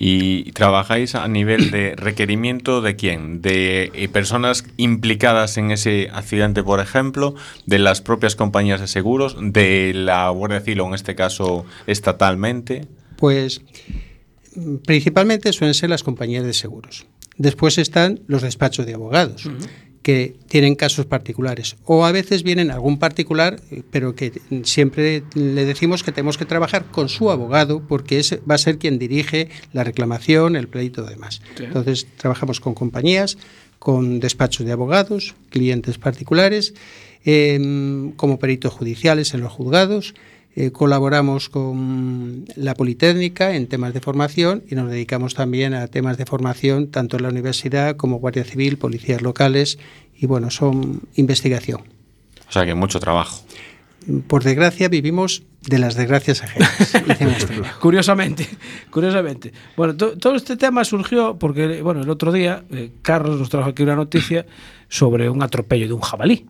[0.00, 3.42] ¿Y trabajáis a nivel de requerimiento de quién?
[3.42, 7.34] ¿De eh, personas implicadas en ese accidente, por ejemplo?
[7.66, 9.36] ¿De las propias compañías de seguros?
[9.40, 12.86] ¿De la Guardia Civil o en este caso estatalmente?
[13.16, 13.60] Pues
[14.86, 17.06] principalmente suelen ser las compañías de seguros.
[17.36, 19.50] Después están los despachos de abogados,
[20.08, 21.76] que tienen casos particulares.
[21.84, 24.32] O a veces vienen algún particular, pero que
[24.62, 28.78] siempre le decimos que tenemos que trabajar con su abogado porque ese va a ser
[28.78, 31.42] quien dirige la reclamación, el pleito y demás.
[31.58, 31.64] Sí.
[31.64, 33.36] Entonces trabajamos con compañías,
[33.78, 36.72] con despachos de abogados, clientes particulares,
[37.26, 40.14] eh, como peritos judiciales en los juzgados.
[40.60, 46.18] Eh, colaboramos con la Politécnica en temas de formación y nos dedicamos también a temas
[46.18, 49.78] de formación tanto en la universidad como Guardia Civil, policías locales
[50.16, 51.82] y bueno, son investigación.
[52.48, 53.44] O sea que mucho trabajo.
[54.26, 56.92] Por desgracia vivimos de las desgracias ajenas.
[57.36, 57.74] Asturias.
[57.80, 58.48] Curiosamente,
[58.90, 59.52] curiosamente.
[59.76, 63.68] Bueno, to- todo este tema surgió porque, bueno, el otro día eh, Carlos nos trajo
[63.70, 64.44] aquí una noticia
[64.88, 66.46] sobre un atropello de un jabalí.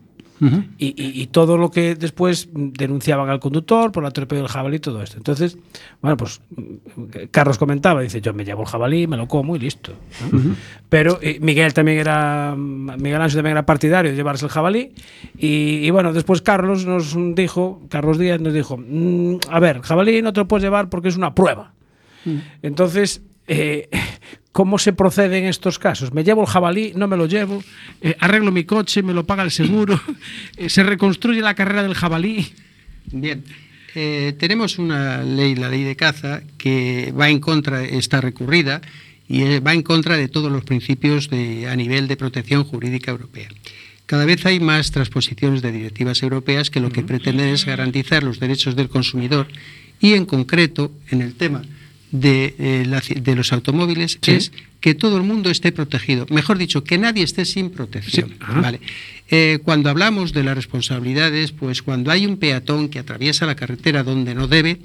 [0.79, 4.51] Y, y- y todo lo que después mm, denunciaban al conductor por el atropello del
[4.51, 5.17] jabalí y todo esto.
[5.17, 5.59] Entonces,
[6.01, 9.59] bueno, pues mm, Carlos comentaba, dice, yo me llevo el jabalí, me lo como y
[9.59, 9.93] listo.
[10.31, 10.39] ¿no?
[10.89, 14.93] Pero eh, Miguel también era, mm, Miguel Ángel también era partidario de llevarse el jabalí.
[15.39, 20.23] Y, y bueno, después Carlos nos dijo, Carlos Díaz nos dijo, "Mm, a ver, jabalí
[20.23, 21.73] no te lo puedes llevar porque es una prueba.
[22.63, 23.89] Entonces, eh,
[24.59, 26.13] ¿cómo se procede en estos casos?
[26.13, 27.63] Me llevo el jabalí, no me lo llevo,
[28.01, 30.01] eh, arreglo mi coche, me lo paga el seguro,
[30.57, 32.53] eh, se reconstruye la carrera del jabalí.
[33.13, 33.45] Bien.
[33.95, 38.81] Eh, tenemos una ley, la ley de caza, que va en contra, está recurrida
[39.29, 43.49] y va en contra de todos los principios de, a nivel de protección jurídica europea.
[44.07, 48.41] Cada vez hay más transposiciones de directivas europeas que lo que pretenden es garantizar los
[48.41, 49.47] derechos del consumidor
[50.01, 51.63] y, en concreto, en el tema
[52.11, 54.33] de, eh, la de los automóviles, Sí.
[54.33, 56.27] es que todo el mundo esté protegido.
[56.31, 58.31] Mejor dicho, que nadie esté sin protección.
[58.31, 58.37] Sí.
[58.61, 58.81] ¿vale?
[59.31, 64.03] Eh, cuando hablamos de las responsabilidades, pues cuando hay un peatón que atraviesa la carretera
[64.03, 64.81] donde no debe,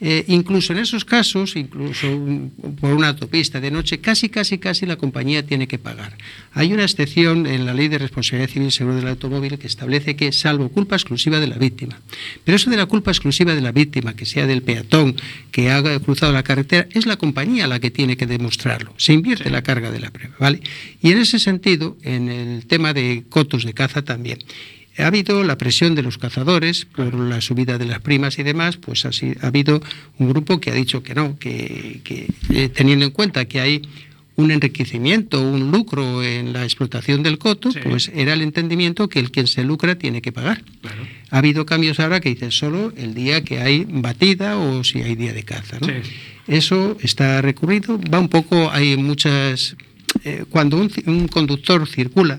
[0.00, 4.86] eh, incluso en esos casos, incluso un- por una autopista de noche, casi, casi, casi
[4.86, 6.16] la compañía tiene que pagar.
[6.52, 10.16] Hay una excepción en la Ley de Responsabilidad Civil y Seguro del Automóvil que establece
[10.16, 12.00] que, salvo culpa exclusiva de la víctima,
[12.44, 15.16] pero eso de la culpa exclusiva de la víctima, que sea del peatón
[15.50, 18.94] que ha cruzado la carretera, es la compañía la que tiene que demostrarlo.
[18.96, 20.60] Se invierte la carga de la prueba, ¿vale?
[21.02, 24.38] Y en ese sentido, en el tema de cotos de caza también.
[24.98, 28.76] Ha habido la presión de los cazadores por la subida de las primas y demás,
[28.76, 29.80] pues así ha habido
[30.18, 33.82] un grupo que ha dicho que no, que, que, eh, teniendo en cuenta que hay
[34.36, 37.80] un enriquecimiento, un lucro en la explotación del coto, Sí.
[37.84, 40.62] pues era el entendimiento que el quien se lucra tiene que pagar.
[41.30, 45.14] Ha habido cambios ahora que dicen solo el día que hay batida o si hay
[45.16, 45.78] día de caza.
[45.80, 45.86] ¿no?
[45.88, 45.94] Sí.
[46.48, 49.74] Eso está recurrido, va un poco, hay muchas...
[50.24, 50.76] eh, cuando
[51.06, 52.38] un conductor circula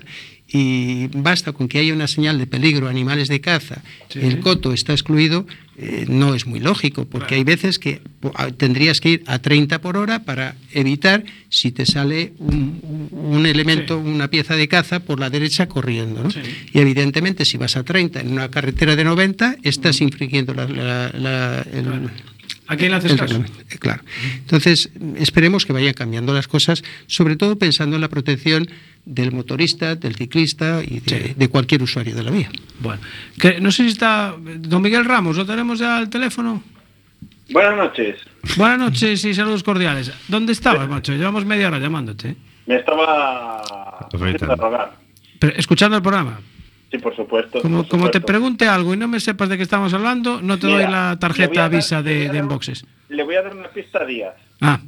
[0.56, 4.20] y basta con que haya una señal de peligro, animales de caza, Sí.
[4.22, 5.46] el coto está excluido,
[5.76, 9.40] eh, no es muy lógico, porque hay veces que po- a- tendrías que ir a
[9.40, 14.08] 30 por hora para evitar si te sale un, un- elemento, Sí.
[14.08, 16.22] una pieza de caza por la derecha corriendo.
[16.22, 16.30] ¿no?
[16.30, 16.38] Sí.
[16.72, 21.10] Y evidentemente si vas a 30 en una carretera de 90, estás infringiendo la- la-
[21.18, 22.10] la- el,
[22.66, 23.34] ¿A quién le haces el caso?
[23.34, 24.02] reglamento, eh, Claro.
[24.38, 28.66] Entonces, esperemos que vayan cambiando las cosas, sobre todo pensando en la protección
[29.04, 31.34] del motorista, del ciclista y de, Sí.
[31.36, 32.48] de cualquier usuario de la vía.
[32.80, 33.00] Bueno,
[33.38, 36.62] que no sé si está don Miguel Ramos, ¿lo tenemos ya al teléfono?
[37.50, 38.16] Buenas noches.
[38.56, 40.10] Buenas noches y saludos cordiales.
[40.28, 41.12] ¿Dónde estabas, macho?
[41.12, 42.36] Llevamos media hora llamándote.
[42.66, 43.60] Me estaba.
[45.38, 46.40] Pero, escuchando el programa.
[46.94, 47.60] Sí, por supuesto.
[47.60, 50.60] Como, por como te pregunte algo y no me sepas de qué estamos hablando, no
[50.60, 52.86] te doy la tarjeta dar- Visa de, de Enboxes.
[53.08, 54.34] Le voy a dar una pista a Díaz.
[54.60, 54.78] Ah,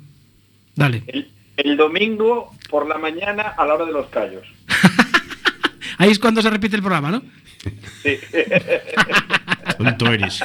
[0.77, 1.03] dale.
[1.09, 4.47] El, el domingo por la mañana a la hora de los callos.
[5.99, 7.23] Ahí es cuando se repite el programa, ¿no?
[8.05, 8.17] Sí.
[9.79, 10.41] Tonto eres.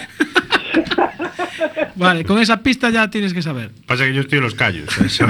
[1.95, 3.69] Vale, con esa pista ya tienes que saber.
[3.85, 4.89] Pasa que yo estoy en los callos.
[5.09, 5.19] ¿sabes?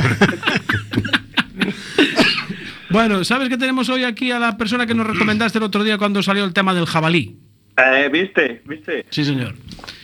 [2.92, 5.98] Bueno, ¿sabes que tenemos hoy aquí a la persona que nos recomendaste el otro día
[5.98, 7.38] cuando salió el tema del jabalí?
[7.84, 8.62] Eh, ¿Viste?
[8.66, 9.06] ¿Viste?
[9.10, 9.56] Sí, señor.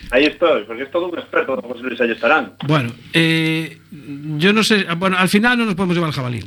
[0.09, 2.53] Ahí estoy, porque es todo un experto, José Luis Ayestarán.
[2.65, 3.77] Bueno, eh,
[4.37, 6.39] yo no sé, bueno, al final no nos podemos llevar el jabalí.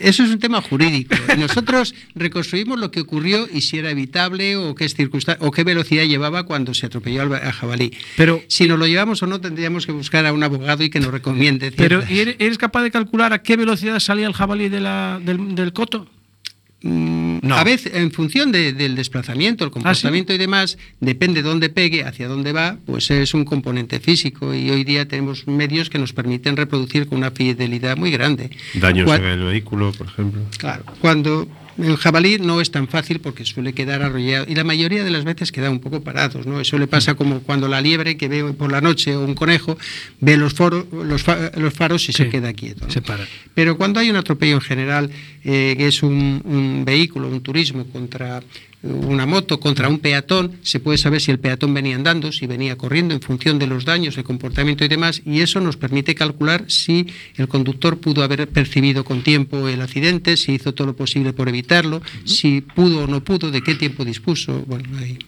[0.00, 1.14] Eso es un tema jurídico.
[1.38, 6.02] Nosotros reconstruimos lo que ocurrió y si era evitable o qué, circunstan- o qué velocidad
[6.04, 7.92] llevaba cuando se atropelló al, al jabalí.
[8.16, 10.98] Pero- si nos lo llevamos o no, tendríamos que buscar a un abogado y que
[10.98, 11.70] nos recomiende.
[11.70, 14.80] Pero ciertas- ¿y eres, eres capaz de calcular a qué velocidad salía el jabalí de
[14.80, 16.08] la- del, del coto?
[16.82, 17.56] Mm, No.
[17.56, 22.28] A veces, en función de- del desplazamiento, el comportamiento y demás, depende dónde pegue, hacia
[22.28, 24.54] dónde va, pues es un componente físico.
[24.54, 28.50] Y hoy día tenemos medios que nos permiten reproducir con una fidelidad muy grande.
[28.74, 30.42] Daños en el vehículo, por ejemplo.
[30.58, 31.48] Claro, cuando
[31.82, 35.24] el jabalí no es tan fácil porque suele quedar arrollado y la mayoría de las
[35.24, 36.60] veces queda un poco parados, ¿no?
[36.60, 39.76] Eso le pasa como cuando la liebre que ve por la noche o un conejo
[40.20, 42.86] ve los, los, fa- los faros y se queda quieto.
[42.86, 42.92] ¿no?
[42.92, 43.26] Se para.
[43.54, 45.10] Pero cuando hay un atropello en general,
[45.44, 48.42] eh, que es un, un vehículo, un turismo contra
[48.82, 52.76] una moto, contra un peatón, se puede saber si el peatón venía andando, si venía
[52.76, 56.64] corriendo en función de los daños, el comportamiento y demás, y eso nos permite calcular
[56.68, 57.06] si
[57.36, 61.48] el conductor pudo haber percibido con tiempo el accidente, si hizo todo lo posible por
[61.48, 64.64] evitarlo, si pudo o no pudo, de qué tiempo dispuso.
[64.66, 65.18] Bueno, hay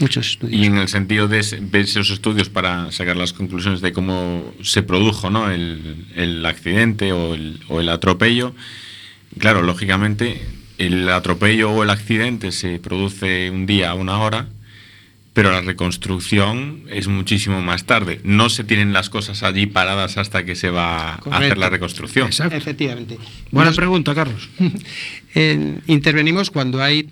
[0.00, 0.60] muchos estudios.
[0.60, 4.82] Y en el sentido de ver esos estudios para sacar las conclusiones de cómo se
[4.82, 5.50] produjo ¿no?
[5.50, 8.56] el, el accidente o el, o el atropello,
[9.38, 10.40] claro, lógicamente
[10.78, 14.48] el atropello o el accidente se produce un día a una hora,
[15.34, 18.20] pero la reconstrucción es muchísimo más tarde.
[18.24, 22.28] No se tienen las cosas allí paradas hasta que se va a hacer la reconstrucción.
[22.28, 23.16] Efectivamente.
[23.50, 24.48] Buena Nos- pregunta, Carlos.
[25.34, 27.08] Eh, intervenimos cuando hay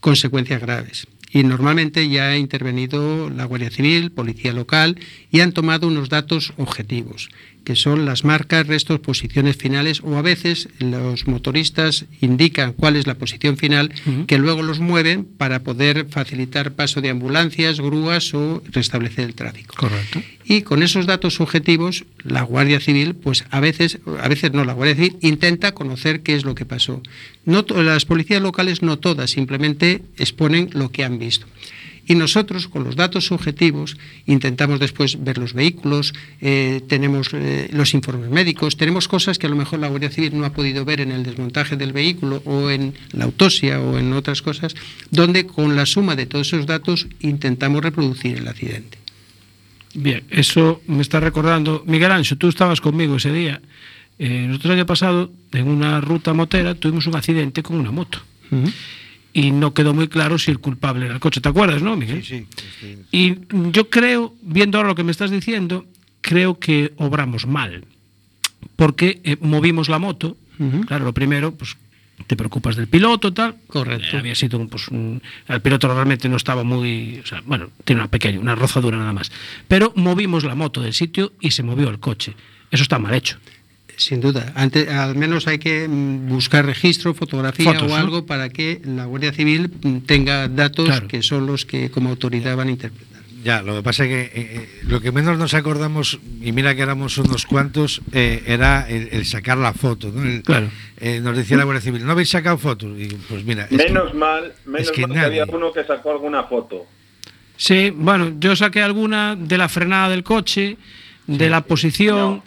[0.00, 1.06] consecuencias graves.
[1.32, 4.98] Y normalmente ya ha intervenido la Guardia Civil, Policía Local,
[5.30, 7.30] y han tomado unos datos objetivos,
[7.64, 13.06] que son las marcas, restos, posiciones finales, o a veces los motoristas indican cuál es
[13.06, 13.92] la posición final,
[14.26, 19.74] que luego los mueven para poder facilitar paso de ambulancias, grúas o restablecer el tráfico.
[19.76, 20.22] Correcto.
[20.44, 24.72] Y con esos datos subjetivos, la Guardia Civil, pues a veces, a veces no, la
[24.72, 27.00] Guardia Civil intenta conocer qué es lo que pasó.
[27.44, 31.46] No las policías locales no todas, simplemente exponen lo que han visto.
[32.06, 33.96] Y nosotros, con los datos subjetivos,
[34.26, 39.50] intentamos después ver los vehículos, eh, tenemos eh, los informes médicos, tenemos cosas que a
[39.50, 42.70] lo mejor la Guardia Civil no ha podido ver en el desmontaje del vehículo o
[42.70, 44.74] en la autopsia o en otras cosas,
[45.10, 48.98] donde con la suma de todos esos datos intentamos reproducir el accidente.
[49.94, 51.84] Bien, eso me está recordando.
[51.86, 53.60] Miguel Ancho, tú estabas conmigo ese día.
[54.18, 58.18] Eh, nosotros el año pasado, en una ruta motera, tuvimos un accidente con una moto.
[59.32, 61.40] Y no quedó muy claro si el culpable era el coche.
[61.40, 62.22] ¿Te acuerdas, no, Miguel?
[62.24, 62.46] Sí,
[63.10, 63.36] Y
[63.70, 65.86] yo creo, viendo ahora lo que me estás diciendo,
[66.20, 67.84] creo que obramos mal.
[68.76, 70.36] Porque eh, movimos la moto.
[70.86, 71.76] Claro, lo primero, pues
[72.26, 73.56] te preocupas del piloto, tal.
[73.66, 74.16] Correcto.
[74.16, 78.02] Eh, había sido pues, un- el piloto realmente no estaba muy, o sea, bueno, tiene
[78.02, 79.32] una pequeña, una rozadura nada más.
[79.66, 82.34] Pero movimos la moto del sitio y se movió el coche.
[82.70, 83.38] Eso está mal hecho.
[83.96, 84.52] Sin duda.
[84.56, 87.96] Antes, al menos hay que mm, buscar registro, fotografía Fotos, o ¿no?
[87.96, 91.08] algo para que la Guardia Civil mm, tenga datos Claro.
[91.08, 93.12] que son los que como autoridad van a interpretar.
[93.44, 96.76] Ya, lo que pasa es que eh, eh, lo que menos nos acordamos, y mira
[96.76, 100.12] que éramos unos cuantos, eh, era el, el sacar la foto.
[100.14, 100.22] ¿no?
[100.22, 100.68] El- Claro.
[100.98, 102.96] eh, nos decía la Guardia Civil, ¿no habéis sacado fotos?
[102.98, 105.40] Y pues mira, es que- Menos mal, menos es que mal que nadie.
[105.42, 106.86] había uno que sacó alguna foto.
[107.56, 110.76] Sí, bueno, yo saqué alguna de la frenada del coche,
[111.26, 112.42] de la posición.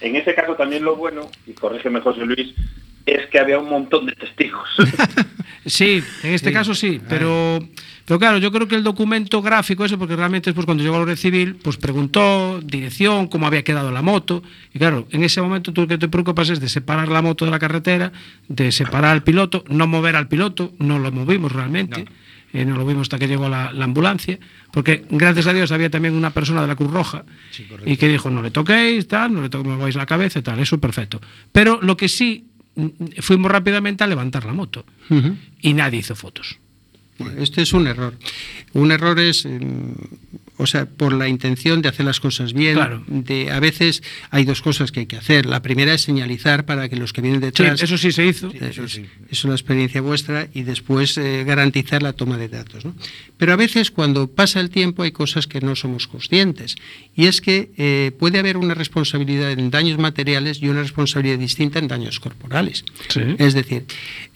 [0.00, 2.54] En ese caso también lo bueno, y corrígeme José Luis,
[3.06, 4.68] es que había un montón de testigos.
[5.66, 6.54] Sí, en este Sí.
[6.54, 7.58] caso sí, pero,
[8.06, 10.98] pero claro, yo creo que el documento gráfico, eso, porque realmente después cuando llegó a
[11.00, 14.42] la Guardia Civil, pues preguntó dirección, cómo había quedado la moto,
[14.72, 17.44] y claro, en ese momento tú lo que te preocupas es de separar la moto
[17.44, 18.10] de la carretera,
[18.48, 22.06] de separar al piloto, no mover al piloto, no lo movimos realmente,
[22.52, 24.38] eh, no lo vimos hasta que llegó la, la ambulancia,
[24.72, 27.24] porque gracias a Dios había también una persona de la Cruz Roja
[27.86, 31.20] y que dijo, no le toquéis, tal, no le toquéis, la cabeza tal, eso perfecto.
[31.52, 32.46] Pero lo que sí,
[32.76, 32.86] mm,
[33.20, 34.84] fuimos rápidamente a levantar la moto
[35.60, 36.58] y nadie hizo fotos.
[37.18, 38.14] Bueno, Este es un error.
[38.72, 39.92] Un error es, mm,
[40.60, 42.74] o sea, por la intención de hacer las cosas bien.
[42.74, 43.02] Claro.
[43.06, 45.46] De, a veces hay dos cosas que hay que hacer.
[45.46, 47.82] La primera es señalizar para que los que vienen detrás.
[47.82, 48.50] eso sí se hizo.
[48.52, 49.00] Eso, eso
[49.30, 52.84] es la experiencia vuestra y después eh, garantizar la toma de datos.
[52.84, 52.94] ¿no?
[53.38, 56.76] Pero a veces cuando pasa el tiempo hay cosas que no somos conscientes
[57.16, 61.78] y es que eh, puede haber una responsabilidad en daños materiales y una responsabilidad distinta
[61.78, 62.84] en daños corporales.
[63.38, 63.84] Es decir,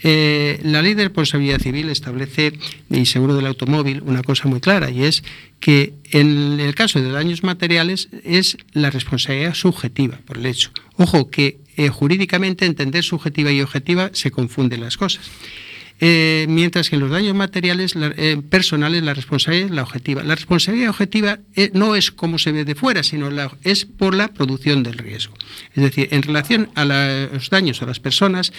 [0.03, 2.55] eh, la ley de responsabilidad civil establece,
[2.91, 5.23] y seguro del automóvil, una cosa muy clara y es
[5.65, 10.71] que en el caso de daños materiales es la responsabilidad subjetiva por el hecho.
[10.99, 15.31] Ojo que eh, jurídicamente entender subjetiva y objetiva se confunden las cosas.
[16.07, 20.23] Eh, mientras que en los daños materiales la- eh, personales la responsabilidad es la objetiva.
[20.23, 24.15] La responsabilidad objetiva eh, no es como se ve de fuera, sino la- es por
[24.15, 25.33] la producción del riesgo.
[25.75, 28.53] Es decir, en relación a la- los daños a las personas,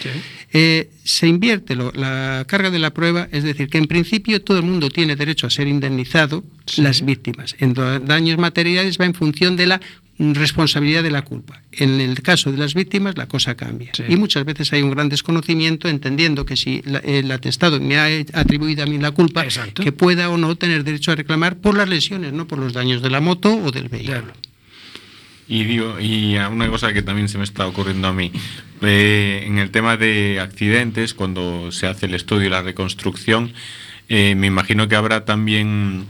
[0.52, 4.56] eh, se invierte lo- la carga de la prueba, es decir, que en principio todo
[4.58, 6.42] el mundo tiene derecho a ser indemnizado,
[6.78, 7.54] las víctimas.
[7.60, 9.80] En daños materiales va en función de la
[10.18, 11.60] responsabilidad de la culpa.
[11.72, 13.92] En el caso de las víctimas la cosa cambia.
[14.08, 18.06] Y muchas veces hay un gran desconocimiento entendiendo que si la- el atestado me ha
[18.32, 19.44] atribuido a mí la culpa,
[19.74, 23.02] que pueda o no tener derecho a reclamar por las lesiones, no por los daños
[23.02, 24.32] de la moto o del vehículo.
[25.48, 28.32] Y digo, y a una cosa que también se me está ocurriendo a mí,
[28.82, 33.52] eh, en el tema de accidentes, cuando se hace el estudio y la reconstrucción,
[34.08, 36.06] eh, me imagino que habrá también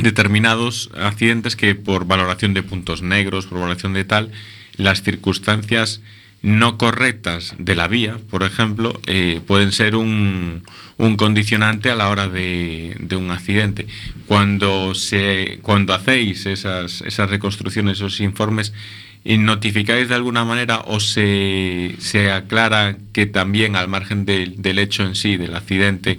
[0.00, 4.30] determinados accidentes que por valoración de puntos negros, por valoración de tal,
[4.76, 6.00] las circunstancias
[6.42, 10.64] no correctas de la vía, por ejemplo, eh, pueden ser un,
[10.98, 13.86] un condicionante a la hora de, de un accidente.
[14.26, 18.72] Cuando, se, cuando hacéis esas, esas reconstrucciones, esos informes,
[19.24, 24.80] ¿y ¿notificáis de alguna manera o se, se aclara que también al margen del- del
[24.80, 26.16] hecho en sí, del accidente,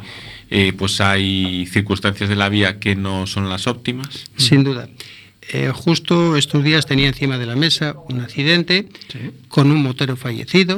[0.55, 4.29] eh, pues hay circunstancias de la vía que no son las óptimas?
[4.37, 4.87] Sin duda.
[5.51, 8.87] Eh, justo estos días tenía encima de la mesa un accidente
[9.49, 10.77] con un motero fallecido,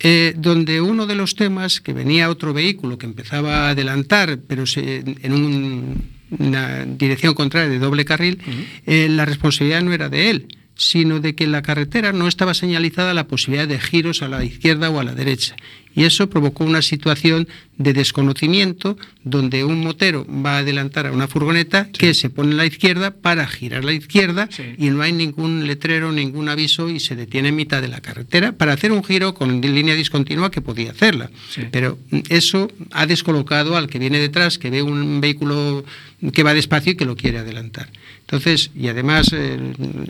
[0.00, 4.66] eh, donde uno de los temas que venía otro vehículo que empezaba a adelantar, pero
[4.66, 8.38] se- en un- una dirección contraria de doble carril,
[8.84, 10.46] eh, la responsabilidad no era de él,
[10.76, 14.44] sino de que en la carretera no estaba señalizada la posibilidad de giros a la
[14.44, 15.56] izquierda o a la derecha.
[15.98, 21.26] Y eso provocó una situación de desconocimiento donde un motero va a adelantar a una
[21.26, 25.12] furgoneta que se pone a la izquierda para girar a la izquierda y no hay
[25.12, 29.02] ningún letrero, ningún aviso y se detiene en mitad de la carretera para hacer un
[29.02, 31.30] giro con línea discontinua que podía hacerla.
[31.72, 35.84] Pero eso ha descolocado al que viene detrás, que ve un vehículo
[36.32, 37.88] que va despacio y que lo quiere adelantar.
[38.28, 39.58] Entonces, y además, eh,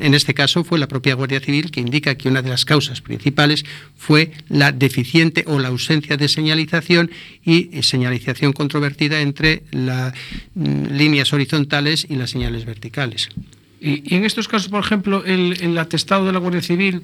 [0.01, 3.01] en este caso fue la propia Guardia Civil que indica que una de las causas
[3.01, 3.64] principales
[3.97, 7.12] fue la deficiente o la ausencia de señalización
[7.45, 10.14] y eh, señalización controvertida entre las
[10.57, 13.29] líneas horizontales y las señales verticales.
[13.81, 17.03] Y, en estos casos, por ejemplo, el atestado de la Guardia Civil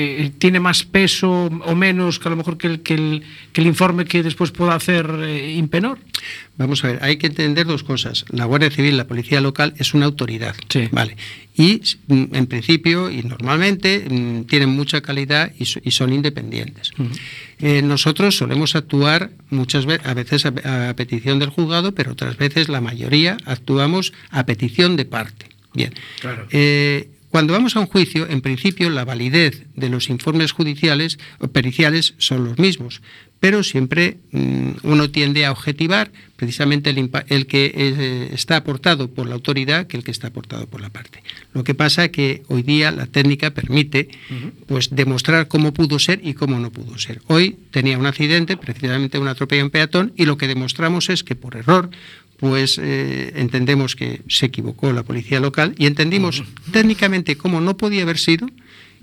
[0.00, 1.28] eh, tiene más peso
[1.64, 3.22] o menos que a lo mejor que el, que el,
[3.52, 5.98] que el informe que después pueda hacer eh, Impenor.
[6.56, 8.24] Vamos a ver, hay que entender dos cosas.
[8.30, 10.54] La Guardia Civil, la Policía Local, es una autoridad.
[10.92, 11.16] Vale.
[11.56, 16.92] Y mm, en principio y normalmente mm, tienen mucha calidad y, so- y son independientes.
[17.60, 22.36] Eh, nosotros solemos actuar muchas veces, a veces a, a petición del juzgado, pero otras
[22.36, 25.46] veces la mayoría actuamos a petición de parte.
[25.74, 25.92] Bien.
[26.50, 31.48] Eh, cuando vamos a un juicio, en principio la validez de los informes judiciales o
[31.48, 33.02] periciales son los mismos,
[33.40, 39.34] pero siempre mm, uno tiende a objetivar precisamente el, que eh, está aportado por la
[39.34, 41.22] autoridad que el que está aportado por la parte.
[41.52, 44.08] Lo que pasa es que hoy día la técnica permite
[44.66, 47.20] pues demostrar cómo pudo ser y cómo no pudo ser.
[47.26, 51.34] Hoy tenía un accidente, precisamente un atropello en peatón, y lo que demostramos es que
[51.34, 51.90] por error
[52.38, 58.02] pues eh, entendemos que se equivocó la policía local y entendimos técnicamente cómo no podía
[58.02, 58.48] haber sido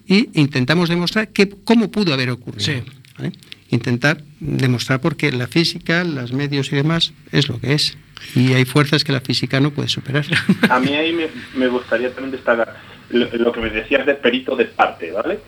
[0.07, 2.83] y intentamos demostrar que, cómo pudo haber ocurrido.
[3.17, 3.33] ¿vale?
[3.69, 7.97] Intentar demostrar porque la física, los medios y demás es lo que es.
[8.35, 10.25] Y hay fuerzas que la física no puede superar.
[10.69, 12.77] A mí ahí me, me gustaría también destacar
[13.09, 15.39] lo, lo que me decías de perito de parte, ¿vale?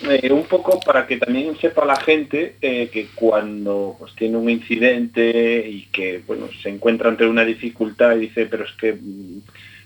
[0.00, 4.48] Eh, un poco para que también sepa la gente eh, que cuando pues, tiene un
[4.48, 9.40] incidente y que bueno se encuentra ante una dificultad y dice pero es que mm,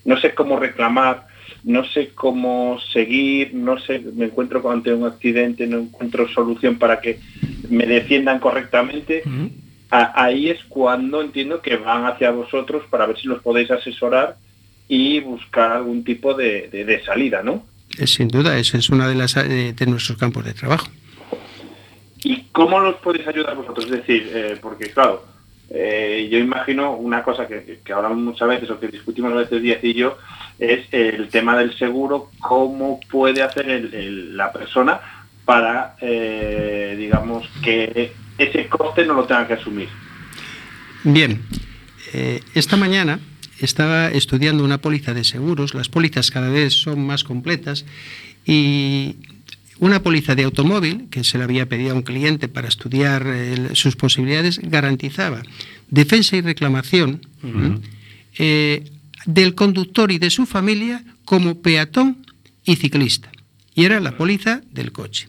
[0.04, 1.26] no sé cómo reclamar
[1.64, 7.00] no sé cómo seguir no sé me encuentro ante un accidente no encuentro solución para
[7.00, 7.20] que
[7.70, 9.22] me defiendan correctamente
[9.90, 14.36] a- ahí es cuando entiendo que van hacia vosotros para ver si los podéis asesorar
[14.88, 17.66] y buscar algún tipo de, de- de salida, ¿no?
[17.99, 20.88] Eh, Sin duda, ese es uno de, las, eh, de nuestros campos de trabajo.
[22.24, 23.86] ¿Y cómo los podéis ayudar vosotros?
[23.86, 25.24] Es decir, eh, porque claro,
[25.70, 29.61] eh, yo imagino una cosa que, que hablamos muchas veces o que discutimos a veces
[29.62, 30.16] Díaz y yo,
[30.59, 35.01] es el tema del seguro, cómo puede hacer el- el- la persona
[35.45, 39.88] para, eh, digamos, que ese coste no lo tenga que asumir.
[41.03, 41.43] Bien,
[42.55, 43.18] esta mañana
[43.64, 45.74] estaba estudiando una póliza de seguros.
[45.74, 47.84] Las pólizas cada vez son más completas
[48.46, 49.16] y
[49.78, 53.70] una póliza de automóvil que se le había pedido a un cliente para estudiar eh,
[53.74, 55.42] sus posibilidades garantizaba
[55.88, 57.20] defensa y reclamación
[58.38, 58.84] eh,
[59.26, 62.24] del conductor y de su familia como peatón
[62.64, 63.30] y ciclista.
[63.74, 65.28] Y era la póliza del coche.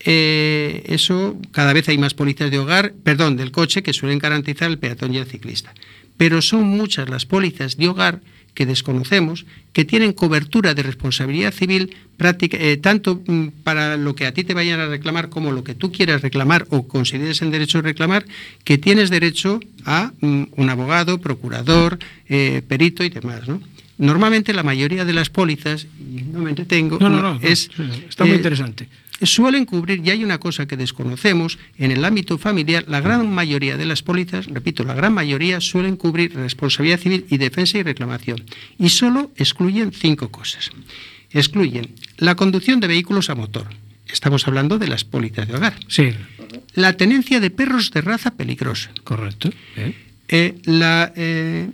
[0.00, 4.70] Eh, eso cada vez hay más pólizas de hogar, perdón, del coche que suelen garantizar
[4.70, 5.74] el peatón y el ciclista.
[6.18, 8.20] Pero son muchas las pólizas de hogar
[8.58, 14.26] que desconocemos que tienen cobertura de responsabilidad civil práctica, eh, tanto mm, para lo que
[14.26, 17.52] a ti te vayan a reclamar como lo que tú quieras reclamar o consideres en
[17.52, 18.26] derecho a reclamar,
[18.64, 23.46] que tienes derecho a mm, un abogado, procurador, eh, perito y demás.
[23.46, 23.60] ¿no?
[23.98, 27.70] Normalmente la mayoría de las pólizas, y no me entretengo, No, no, no, es,
[28.08, 28.88] está muy eh, interesante.
[29.22, 33.76] Suelen cubrir, y hay una cosa que desconocemos, en el ámbito familiar, la gran mayoría
[33.76, 38.44] de las pólizas, repito, la gran mayoría suelen cubrir responsabilidad civil y defensa y reclamación,
[38.78, 40.70] y solo excluyen cinco cosas.
[41.30, 43.66] excluyen la conducción de vehículos a motor.
[44.10, 45.74] Estamos hablando de las pólizas de hogar.
[45.88, 46.10] Sí,
[46.74, 48.90] La tenencia de perros de raza peligrosa.
[49.04, 49.50] correcto.
[49.76, 49.94] ¿eh?
[50.28, 51.68] Eh, la eh,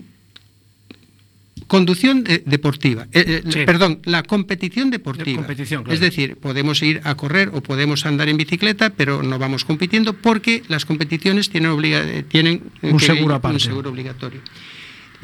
[1.66, 3.60] conducción de- deportiva, eh, eh, Sí.
[3.64, 5.40] perdón, la competición deportiva.
[5.42, 5.94] De competición, claro.
[5.94, 10.12] Es decir, podemos ir a correr o podemos andar en bicicleta, pero no vamos compitiendo
[10.12, 13.54] porque las competiciones tienen, obliga- eh, tienen eh, Un que- seguro aparte.
[13.56, 14.40] un seguro obligatorio.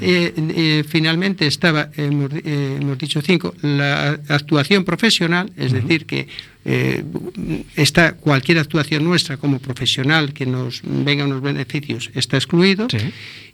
[0.02, 5.72] Eh, eh, finalmente estaba, eh, hemos, di- eh, hemos dicho cinco, la actuación profesional, es
[5.72, 6.26] decir, que
[6.64, 7.04] eh,
[7.76, 12.98] está cualquier actuación nuestra como profesional que nos venga unos beneficios está excluido Sí.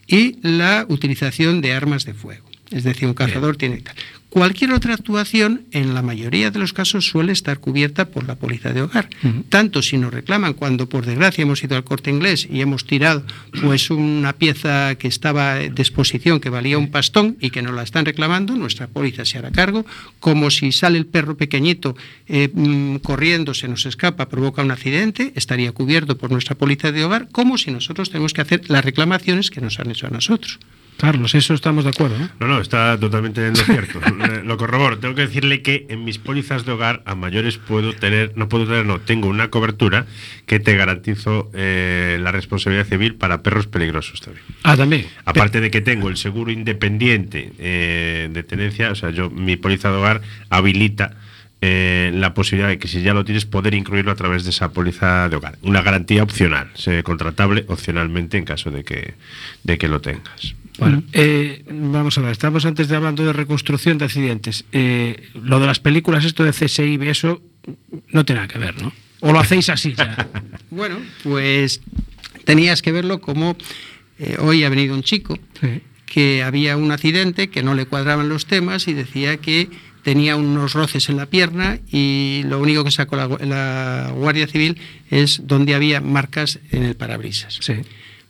[0.09, 2.47] y la utilización de armas de fuego.
[2.71, 3.95] Es decir, un cazador tiene tal.
[4.37, 8.73] Cualquier otra actuación, en la mayoría de los casos, suele estar cubierta por la póliza
[8.75, 9.09] de hogar.
[9.49, 13.25] Tanto si nos reclaman cuando, por desgracia, hemos ido al corte inglés y hemos tirado
[13.63, 17.83] pues una pieza que estaba de exposición que valía un pastón y que nos la
[17.83, 19.87] están reclamando, nuestra póliza se hará cargo,
[20.21, 21.97] como si sale el perro pequeñito
[22.29, 27.05] eh, mm, corriendo, se nos escapa, provoca un accidente, estaría cubierto por nuestra póliza de
[27.05, 30.59] hogar, como si nosotros tenemos que hacer las reclamaciones que nos han hecho a nosotros.
[30.99, 32.19] Carlos, eso estamos de acuerdo.
[32.19, 32.31] ¿no?
[32.41, 34.01] No, no, está totalmente en lo cierto.
[34.27, 34.99] Eh, lo corroboro.
[34.99, 38.65] Tengo que decirle que en mis pólizas de hogar a mayores puedo tener, no puedo
[38.67, 40.07] tener, no, tengo una cobertura
[40.47, 44.45] que te garantizo eh, la responsabilidad civil para perros peligrosos también.
[44.63, 45.07] Ah, también.
[45.27, 49.91] Aparte de que tengo el seguro independiente eh, de tenencia, o sea, yo mi póliza
[49.91, 51.15] de hogar habilita
[51.61, 54.73] eh, la posibilidad de que si ya lo tienes poder incluirlo a través de esa
[54.73, 55.59] póliza de hogar.
[55.63, 59.15] Una garantía opcional, se- contratable opcionalmente en caso de que,
[59.63, 60.55] de que lo tengas.
[60.79, 64.65] Bueno, eh, vamos a ver, estamos antes de hablando de reconstrucción de accidentes.
[64.73, 67.41] Eh, lo de las películas, esto de CSI, eso
[68.09, 68.93] no tiene nada que ver, ¿no?
[69.21, 70.29] ¿O lo hacéis así ya?
[70.71, 71.81] Bueno, pues
[72.45, 73.57] tenías que verlo como
[74.19, 75.81] eh, hoy ha venido un chico Sí.
[76.05, 79.71] que había un accidente, que no le cuadraban los temas y decía que
[80.03, 84.77] tenía unos roces en la pierna y lo único que sacó la, la Guardia Civil
[85.11, 87.59] es donde había marcas en el parabrisas.
[87.61, 87.75] Sí.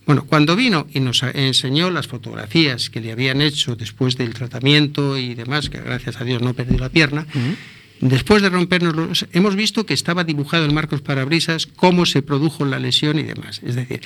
[0.07, 5.19] Bueno, cuando vino y nos enseñó las fotografías que le habían hecho después del tratamiento
[5.19, 7.27] y demás, que gracias a Dios no perdió la pierna,
[8.01, 12.65] después de rompernos los, hemos visto que estaba dibujado en marcos parabrisas cómo se produjo
[12.65, 13.61] la lesión y demás.
[13.65, 14.01] Es decir,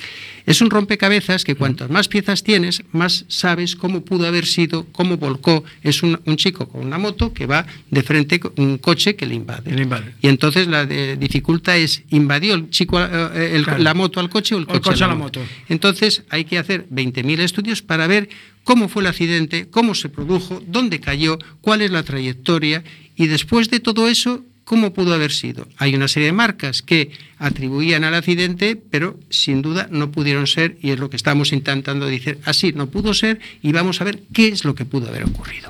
[0.45, 5.17] es un rompecabezas que cuantas más piezas tienes, más sabes cómo pudo haber sido, cómo
[5.17, 5.63] volcó.
[5.83, 9.25] Es un, un chico con una moto que va de frente con un coche que
[9.25, 9.71] le invade.
[9.75, 10.13] Le invade.
[10.21, 13.83] Y entonces la de- dificultad es, ¿invadió el chico eh, el- Claro.
[13.83, 15.41] la moto al coche o el O el coche, coche a la, moto.
[15.69, 18.29] Entonces hay que hacer 20.000 estudios para ver
[18.63, 22.83] cómo fue el accidente, cómo se produjo, dónde cayó, cuál es la trayectoria
[23.15, 25.67] y después de todo eso, cómo pudo haber sido.
[25.77, 30.77] Hay una serie de marcas que atribuían al accidente, pero sin duda no pudieron ser
[30.81, 32.39] y es lo que estamos intentando decir.
[32.45, 35.69] Así no pudo ser y vamos a ver qué es lo que pudo haber ocurrido.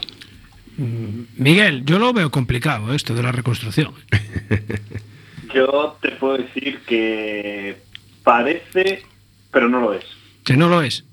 [1.38, 3.94] Miguel, yo lo veo complicado esto de la reconstrucción.
[5.54, 7.78] Yo te puedo decir que
[8.24, 9.04] parece,
[9.52, 10.06] pero no lo es.
[10.46, 11.04] Que no lo es.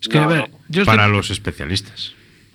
[0.00, 2.14] Es que, No, a ver, estoy, Para los especialistas.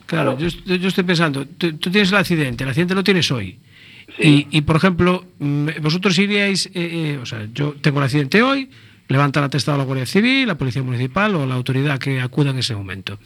[0.10, 3.60] Claro, yo, yo estoy pensando, tú, tú tienes el accidente, el accidente lo tienes hoy.
[4.18, 4.47] Sí.
[4.51, 8.41] Y, y, por ejemplo, mm, vosotros iríais, eh, eh, o sea, yo tengo el accidente
[8.41, 8.70] hoy,
[9.07, 12.57] levanta el atestado la Guardia Civil, la Policía Municipal o la autoridad que acuda en
[12.57, 13.20] ese momento.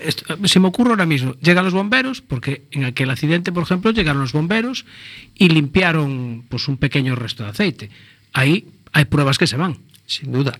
[0.00, 3.90] Esto, se me ocurre ahora mismo, llegan los bomberos, porque en aquel accidente, por ejemplo,
[3.90, 4.86] llegaron los bomberos
[5.34, 7.90] y limpiaron pues, un pequeño resto de aceite.
[8.32, 9.76] Ahí hay pruebas que se van.
[10.06, 10.58] Sin duda.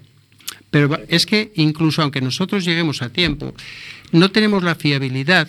[0.70, 3.54] Pero es que incluso aunque nosotros lleguemos a tiempo,
[4.12, 5.48] no tenemos la fiabilidad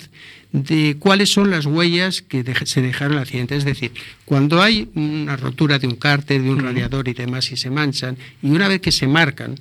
[0.51, 3.55] de cuáles son las huellas que se dejaron en el accidente.
[3.55, 3.91] Es decir,
[4.25, 8.17] cuando hay una rotura de un cárter, de un radiador y demás y se manchan,
[8.41, 9.55] y una vez que se marcan,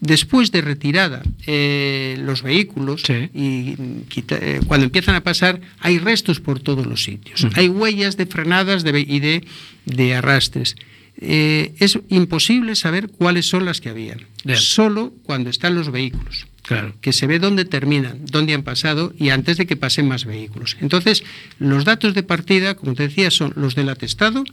[0.00, 3.28] después de retirada eh, los vehículos Sí.
[3.34, 3.74] y
[4.08, 7.46] quita- eh, cuando empiezan a pasar hay restos por todos los sitios.
[7.54, 9.44] Hay huellas de frenadas de y de,
[9.84, 10.74] de arrastres.
[11.22, 14.20] Eh, es imposible saber cuáles son las que habían.
[14.42, 14.56] Bien.
[14.58, 16.46] Solo cuando están los vehículos.
[16.70, 16.94] Claro.
[17.00, 20.76] Que se ve dónde terminan, dónde han pasado y antes de que pasen más vehículos.
[20.80, 21.24] Entonces,
[21.58, 24.44] los datos de partida, como te decía, son los del atestado,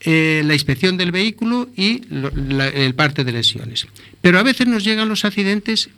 [0.00, 3.86] eh, la inspección del vehículo y el parte de lesiones.
[4.20, 5.88] Pero a veces nos llegan los accidentes,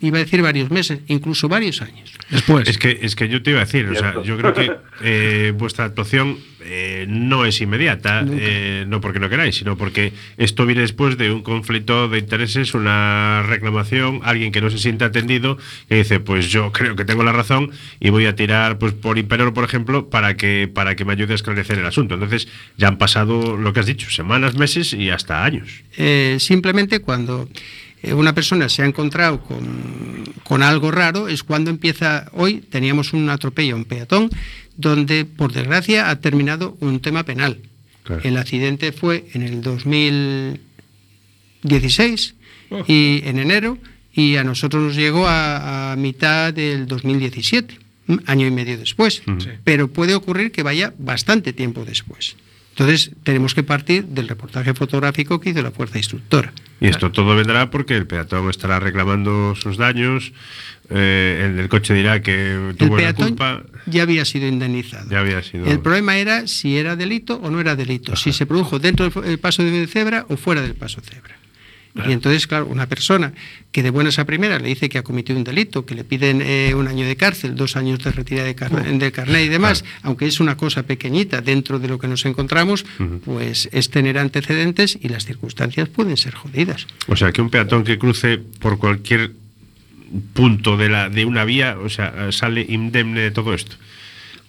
[0.00, 2.12] iba a decir varios meses, incluso varios años.
[2.30, 2.68] Después.
[2.68, 4.72] Es que, es que yo te iba a decir, o sea, yo creo que
[5.02, 10.66] eh, vuestra actuación eh, no es inmediata, eh, no porque no queráis, sino porque esto
[10.66, 15.58] viene después de un conflicto de intereses, una reclamación, alguien que no se siente atendido,
[15.88, 19.18] que dice, pues yo creo que tengo la razón y voy a tirar pues por
[19.18, 22.14] imperor, por ejemplo, para que, para que me ayude a esclarecer el asunto.
[22.14, 22.46] Entonces,
[22.76, 25.82] ya han pasado lo que has dicho, semanas, meses y hasta años.
[25.96, 27.48] Eh, simplemente cuando
[28.02, 33.28] una persona se ha encontrado con, con algo raro, es cuando empieza, hoy teníamos un
[33.28, 34.30] atropello a un peatón,
[34.76, 37.58] donde por desgracia ha terminado un tema penal.
[38.04, 38.22] Claro.
[38.24, 42.34] El accidente fue en el 2016
[42.86, 43.78] y en enero
[44.12, 49.22] y a nosotros nos llegó a, a mitad del 2017, mm, año y medio después.
[49.64, 52.36] Pero puede ocurrir que vaya bastante tiempo después.
[52.80, 56.50] Entonces tenemos que partir del reportaje fotográfico que hizo la fuerza instructora.
[56.80, 60.32] Y esto todo vendrá porque el peatón estará reclamando sus daños,
[60.88, 65.10] eh, el del coche dirá que El tuvo la peatón culpa, ya había sido indemnizado.
[65.10, 65.66] ya había sido...
[65.66, 69.38] El problema era si era delito o no era delito, si se produjo dentro del
[69.38, 71.39] paso de cebra o fuera del paso cebra.
[72.08, 73.32] Y entonces, claro, una persona
[73.72, 76.40] que de buenas a primeras le dice que ha cometido un delito, que le piden
[76.40, 79.84] eh, un año de cárcel, dos años de retirada de, carne- de carnet y demás,
[80.02, 82.86] aunque es una cosa pequeñita dentro de lo que nos encontramos,
[83.24, 86.86] pues es tener antecedentes y las circunstancias pueden ser jodidas.
[87.08, 89.32] O sea, que un peatón que cruce por cualquier
[90.32, 93.76] punto de, la, de una vía, o sea, sale indemne de todo esto.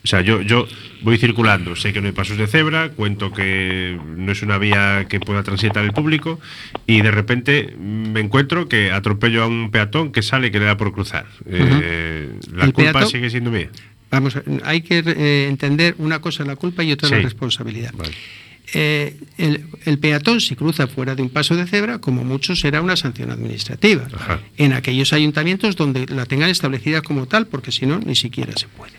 [0.03, 0.67] O sea, yo, yo
[1.03, 5.05] voy circulando, sé que no hay pasos de cebra, cuento que no es una vía
[5.07, 6.39] que pueda transitar el público
[6.87, 10.75] y de repente me encuentro que atropello a un peatón que sale que le da
[10.77, 11.27] por cruzar.
[11.45, 13.69] Eh, la El culpa sigue siendo mía.
[14.09, 17.23] Vamos, hay que eh, entender una cosa la culpa y otra la Sí.
[17.23, 17.93] responsabilidad.
[17.95, 18.11] Vale.
[18.73, 22.81] Eh, el, el peatón, si cruza fuera de un paso de cebra, como mucho será
[22.81, 24.07] una sanción administrativa.
[24.13, 24.39] Ajá.
[24.57, 28.67] En aquellos ayuntamientos donde la tengan establecida como tal, porque si no, ni siquiera se
[28.67, 28.93] puede.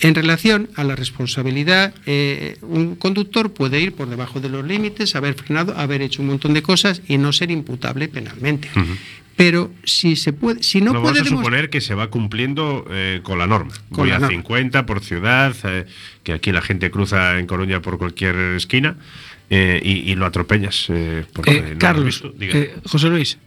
[0.00, 5.14] En relación a la responsabilidad, eh, un conductor puede ir por debajo de los límites,
[5.14, 8.68] haber frenado, haber hecho un montón de cosas y no ser imputable penalmente.
[9.36, 12.84] Pero si se puede, si no, No, puede vamos a suponer que se va cumpliendo
[12.90, 13.72] eh, con la norma.
[13.90, 14.36] Con Voy la a norma.
[14.36, 15.86] 50 por ciudad, eh,
[16.22, 18.96] que aquí la gente cruza en Coruña por cualquier esquina
[19.48, 20.86] eh, y, y lo atropellas.
[20.90, 22.34] eh, Eh, no Carlos, visto.
[22.86, 23.38] José Luis,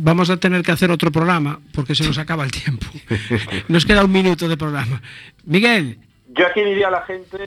[0.00, 2.86] vamos a tener que hacer otro programa porque se nos acaba el tiempo.
[3.68, 5.00] Nos queda un minuto de programa.
[5.44, 5.98] Miguel,
[6.28, 7.38] Yo aquí diría a la gente,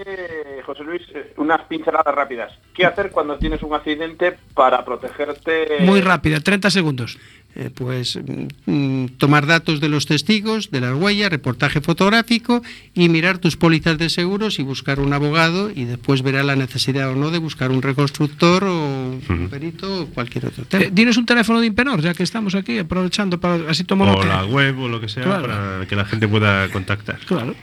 [0.66, 1.02] José Luis,
[1.38, 2.52] unas pinceladas rápidas.
[2.74, 5.78] ¿Qué hacer cuando tienes un accidente para protegerte?
[5.82, 7.18] muy rápida, 30 segundos.
[7.56, 8.18] Eh, pues
[8.66, 12.64] mm, tomar datos de los testigos, de las huellas, reportaje fotográfico
[12.96, 17.12] y mirar tus pólizas de seguros y buscar un abogado y después verá la necesidad
[17.12, 20.86] o no de buscar un reconstructor o un perito o cualquier otro tema.
[20.86, 24.24] Eh, ¿Tienes un teléfono de Impenor, ya que estamos aquí, aprovechando para así tomo o
[24.26, 25.44] la web o lo que sea Claro.
[25.48, 27.20] para que la gente pueda contactar.
[27.20, 27.54] Claro.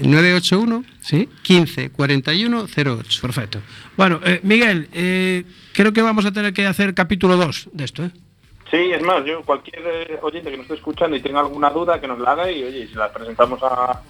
[0.00, 1.28] 981 ¿Sí?
[1.42, 3.20] 15 41 08.
[3.22, 3.60] Perfecto.
[3.96, 8.04] Bueno, eh, Miguel, eh, creo que vamos a tener que hacer capítulo 2 de esto,
[8.04, 8.10] ¿eh?
[8.70, 12.00] Sí, es más, yo cualquier eh, oyente que nos esté escuchando y tenga alguna duda
[12.00, 14.00] que nos la haga y oye, se la presentamos a,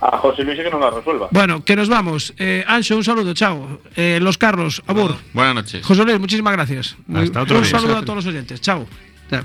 [0.00, 1.28] a José Luis y que nos la resuelva.
[1.32, 2.32] Bueno, que nos vamos.
[2.38, 3.80] Eh, Ancho, un saludo, chao.
[3.96, 5.16] Eh, los Carlos, Abur.
[5.32, 5.84] Buenas noches.
[5.84, 6.96] José Luis, muchísimas gracias.
[7.12, 7.70] Hasta otro un día.
[7.70, 8.60] saludo a todos los oyentes.
[8.60, 8.86] Chao.
[9.30, 9.42] Chao.